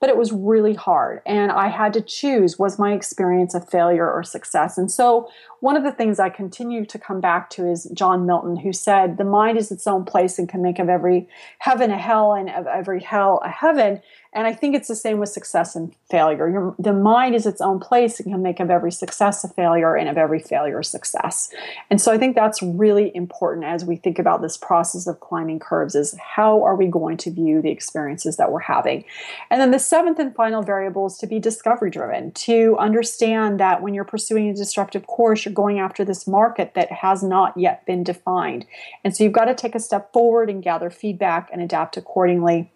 [0.04, 1.22] but it was really hard.
[1.26, 4.78] And I had to choose was my experience a failure or success?
[4.78, 5.30] And so,
[5.62, 9.18] one of the things I continue to come back to is John Milton, who said,
[9.18, 11.30] The mind is its own place and can make of every
[11.60, 14.02] heaven a hell and of every hell a heaven.
[14.34, 16.50] And I think it's the same with success and failure.
[16.50, 19.96] Your, the mind is its own place and can make of every success a failure
[19.96, 21.52] and of every failure a success.
[21.90, 25.60] And so I think that's really important as we think about this process of climbing
[25.60, 29.06] curves is how are we going to view the experiences that we're having?
[29.50, 33.82] And then the seventh and final variable is to be discovery driven, to understand that
[33.82, 37.86] when you're pursuing a disruptive course, you're going after this market that has not yet
[37.86, 38.66] been defined.
[39.04, 42.72] And so you've got to take a step forward and gather feedback and adapt accordingly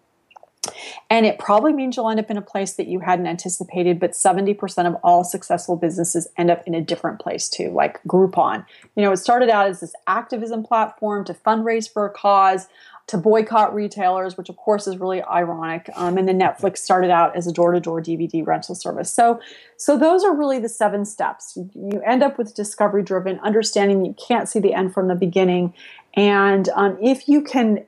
[1.10, 4.12] and it probably means you'll end up in a place that you hadn't anticipated, but
[4.12, 8.64] 70% of all successful businesses end up in a different place too, like Groupon.
[8.96, 12.68] You know, it started out as this activism platform to fundraise for a cause,
[13.08, 15.88] to boycott retailers, which of course is really ironic.
[15.96, 19.10] Um, and then Netflix started out as a door-to-door DVD rental service.
[19.10, 19.40] So,
[19.78, 21.56] so those are really the seven steps.
[21.74, 25.72] You end up with discovery-driven, understanding you can't see the end from the beginning,
[26.14, 27.86] and um, if you can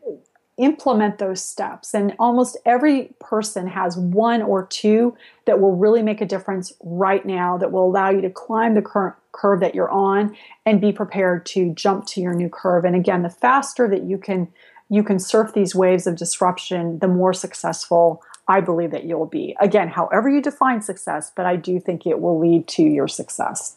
[0.60, 1.94] implement those steps.
[1.94, 7.24] And almost every person has one or two that will really make a difference right
[7.24, 10.36] now that will allow you to climb the current curve that you're on
[10.66, 12.84] and be prepared to jump to your new curve.
[12.84, 14.48] And again, the faster that you can
[14.92, 19.56] you can surf these waves of disruption, the more successful I believe that you'll be.
[19.60, 23.76] Again, however you define success, but I do think it will lead to your success.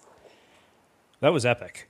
[1.20, 1.88] That was epic.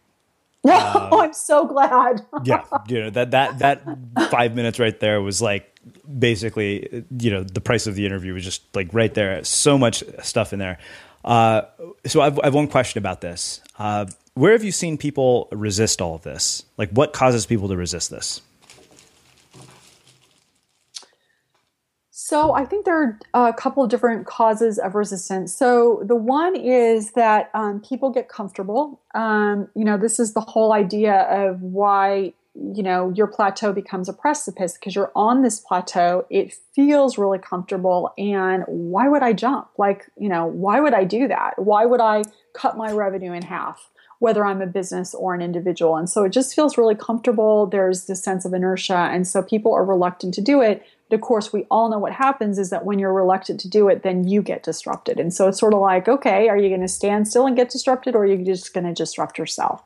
[0.74, 0.78] No,
[1.11, 2.26] um, I'm so glad.
[2.45, 3.84] yeah, you know that that that
[4.32, 5.78] five minutes right there was like
[6.18, 9.43] basically you know the price of the interview was just like right there.
[9.43, 10.78] So much stuff in there.
[11.26, 11.64] Uh,
[12.05, 13.59] so I've I've one question about this.
[13.78, 14.05] Uh,
[14.36, 16.64] where have you seen people resist all of this?
[16.78, 18.41] Like, what causes people to resist this?
[22.26, 25.54] So I think there are a couple of different causes of resistance.
[25.54, 29.02] So the one is that um, people get comfortable.
[29.14, 34.08] Um, you know, this is the whole idea of why you know your plateau becomes
[34.08, 36.26] a precipice because you're on this plateau.
[36.30, 39.68] It feels really comfortable, and why would I jump?
[39.78, 41.56] Like, you know, why would I do that?
[41.58, 43.90] Why would I cut my revenue in half?
[44.20, 45.98] whether I'm a business or an individual.
[45.98, 47.68] And so it just feels really comfortable.
[47.68, 48.96] There's this sense of inertia.
[48.96, 50.82] And so people are reluctant to do it
[51.14, 54.03] of course, we all know what happens is that when you're reluctant to do it,
[54.03, 55.20] then you get disrupted.
[55.20, 57.70] And so it's sort of like, okay, are you going to stand still and get
[57.70, 59.84] disrupted, or are you just going to disrupt yourself?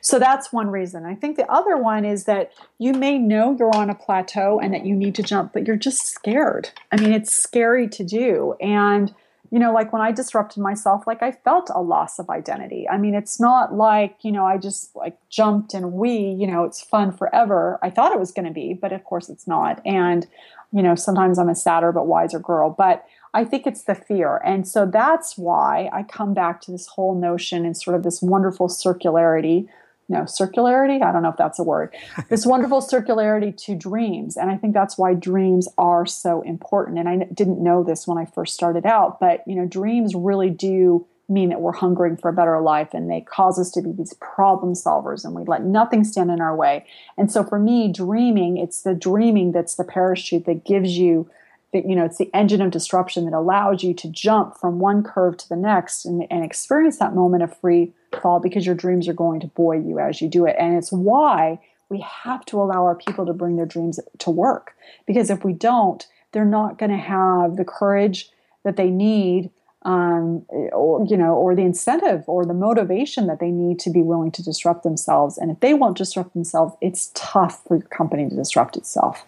[0.00, 1.04] So that's one reason.
[1.04, 4.72] I think the other one is that you may know you're on a plateau and
[4.74, 6.70] that you need to jump, but you're just scared.
[6.90, 8.54] I mean, it's scary to do.
[8.60, 9.14] And
[9.50, 12.88] you know, like when I disrupted myself, like I felt a loss of identity.
[12.88, 16.64] I mean, it's not like, you know, I just like jumped and we, you know,
[16.64, 17.78] it's fun forever.
[17.82, 19.84] I thought it was going to be, but of course it's not.
[19.84, 20.28] And
[20.72, 23.04] you know, sometimes I'm a sadder but wiser girl, but
[23.34, 24.40] I think it's the fear.
[24.44, 28.20] And so that's why I come back to this whole notion and sort of this
[28.22, 29.68] wonderful circularity.
[30.08, 31.02] No, circularity?
[31.02, 31.94] I don't know if that's a word.
[32.28, 34.36] this wonderful circularity to dreams.
[34.36, 36.98] And I think that's why dreams are so important.
[36.98, 40.50] And I didn't know this when I first started out, but you know, dreams really
[40.50, 43.92] do mean that we're hungering for a better life and they cause us to be
[43.92, 46.84] these problem solvers and we let nothing stand in our way.
[47.16, 51.30] And so for me, dreaming, it's the dreaming that's the parachute that gives you
[51.72, 55.04] that you know it's the engine of disruption that allows you to jump from one
[55.04, 59.06] curve to the next and, and experience that moment of free fall because your dreams
[59.08, 60.56] are going to buoy you as you do it.
[60.58, 64.74] And it's why we have to allow our people to bring their dreams to work.
[65.06, 68.30] Because if we don't, they're not going to have the courage
[68.64, 69.50] that they need
[69.82, 74.02] um, or you know, or the incentive or the motivation that they need to be
[74.02, 75.38] willing to disrupt themselves.
[75.38, 79.24] And if they won't disrupt themselves, it's tough for your company to disrupt itself.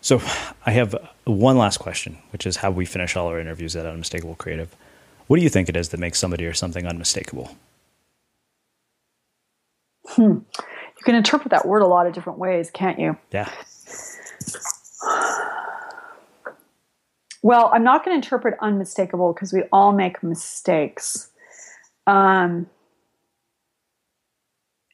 [0.00, 0.20] So,
[0.66, 4.34] I have one last question, which is how we finish all our interviews at Unmistakable
[4.34, 4.68] Creative.
[5.28, 7.56] What do you think it is that makes somebody or something unmistakable?
[10.08, 10.40] Hmm.
[10.58, 13.16] You can interpret that word a lot of different ways, can't you?
[13.32, 13.50] Yeah.
[17.44, 21.28] Well, I'm not going to interpret unmistakable because we all make mistakes.
[22.06, 22.70] Um,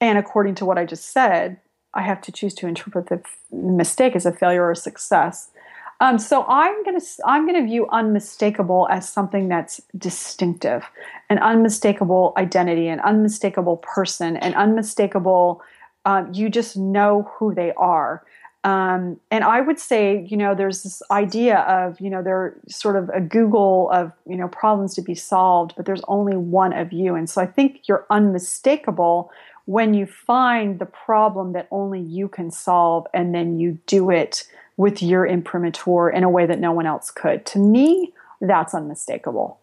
[0.00, 1.58] and according to what I just said,
[1.94, 5.52] I have to choose to interpret the f- mistake as a failure or success.
[6.00, 10.90] Um, so I'm going to I'm going to view unmistakable as something that's distinctive,
[11.28, 15.62] an unmistakable identity, an unmistakable person, an unmistakable.
[16.04, 18.24] Um, you just know who they are.
[18.62, 22.96] Um, and I would say, you know, there's this idea of, you know, they're sort
[22.96, 26.92] of a Google of, you know, problems to be solved, but there's only one of
[26.92, 27.14] you.
[27.14, 29.30] And so I think you're unmistakable
[29.64, 34.44] when you find the problem that only you can solve and then you do it
[34.76, 37.46] with your imprimatur in a way that no one else could.
[37.46, 39.59] To me, that's unmistakable.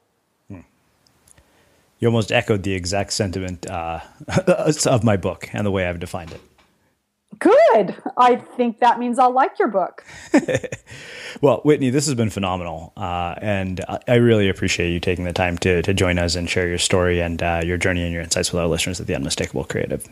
[1.99, 4.01] You almost echoed the exact sentiment uh,
[4.85, 6.41] of my book and the way I've defined it.
[7.39, 7.95] Good.
[8.17, 10.03] I think that means I'll like your book.
[11.41, 15.57] Well, Whitney, this has been phenomenal, uh, and I- really appreciate you taking the time
[15.59, 18.51] to to join us and share your story and uh, your journey and your insights
[18.51, 20.03] with our listeners at the Unmistakable Creative.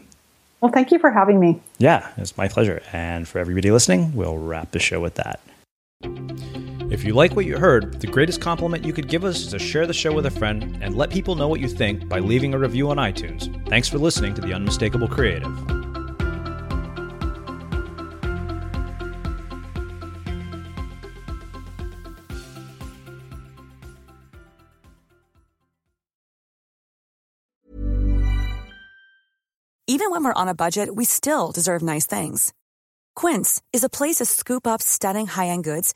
[0.62, 1.62] Well, thank you for having me.
[1.80, 2.84] Yeah, it's my pleasure.
[2.94, 5.40] And for everybody listening, we'll wrap the show with that.
[6.92, 9.60] If you like what you heard, the greatest compliment you could give us is to
[9.60, 12.54] share the show with a friend and let people know what you think by leaving
[12.54, 13.50] a review on iTunes.
[13.68, 15.52] Thanks for listening to The Unmistakable Creative.
[29.88, 32.54] Even when we're on a budget, we still deserve nice things.
[33.16, 35.96] Quince is a place to scoop up stunning high-end goods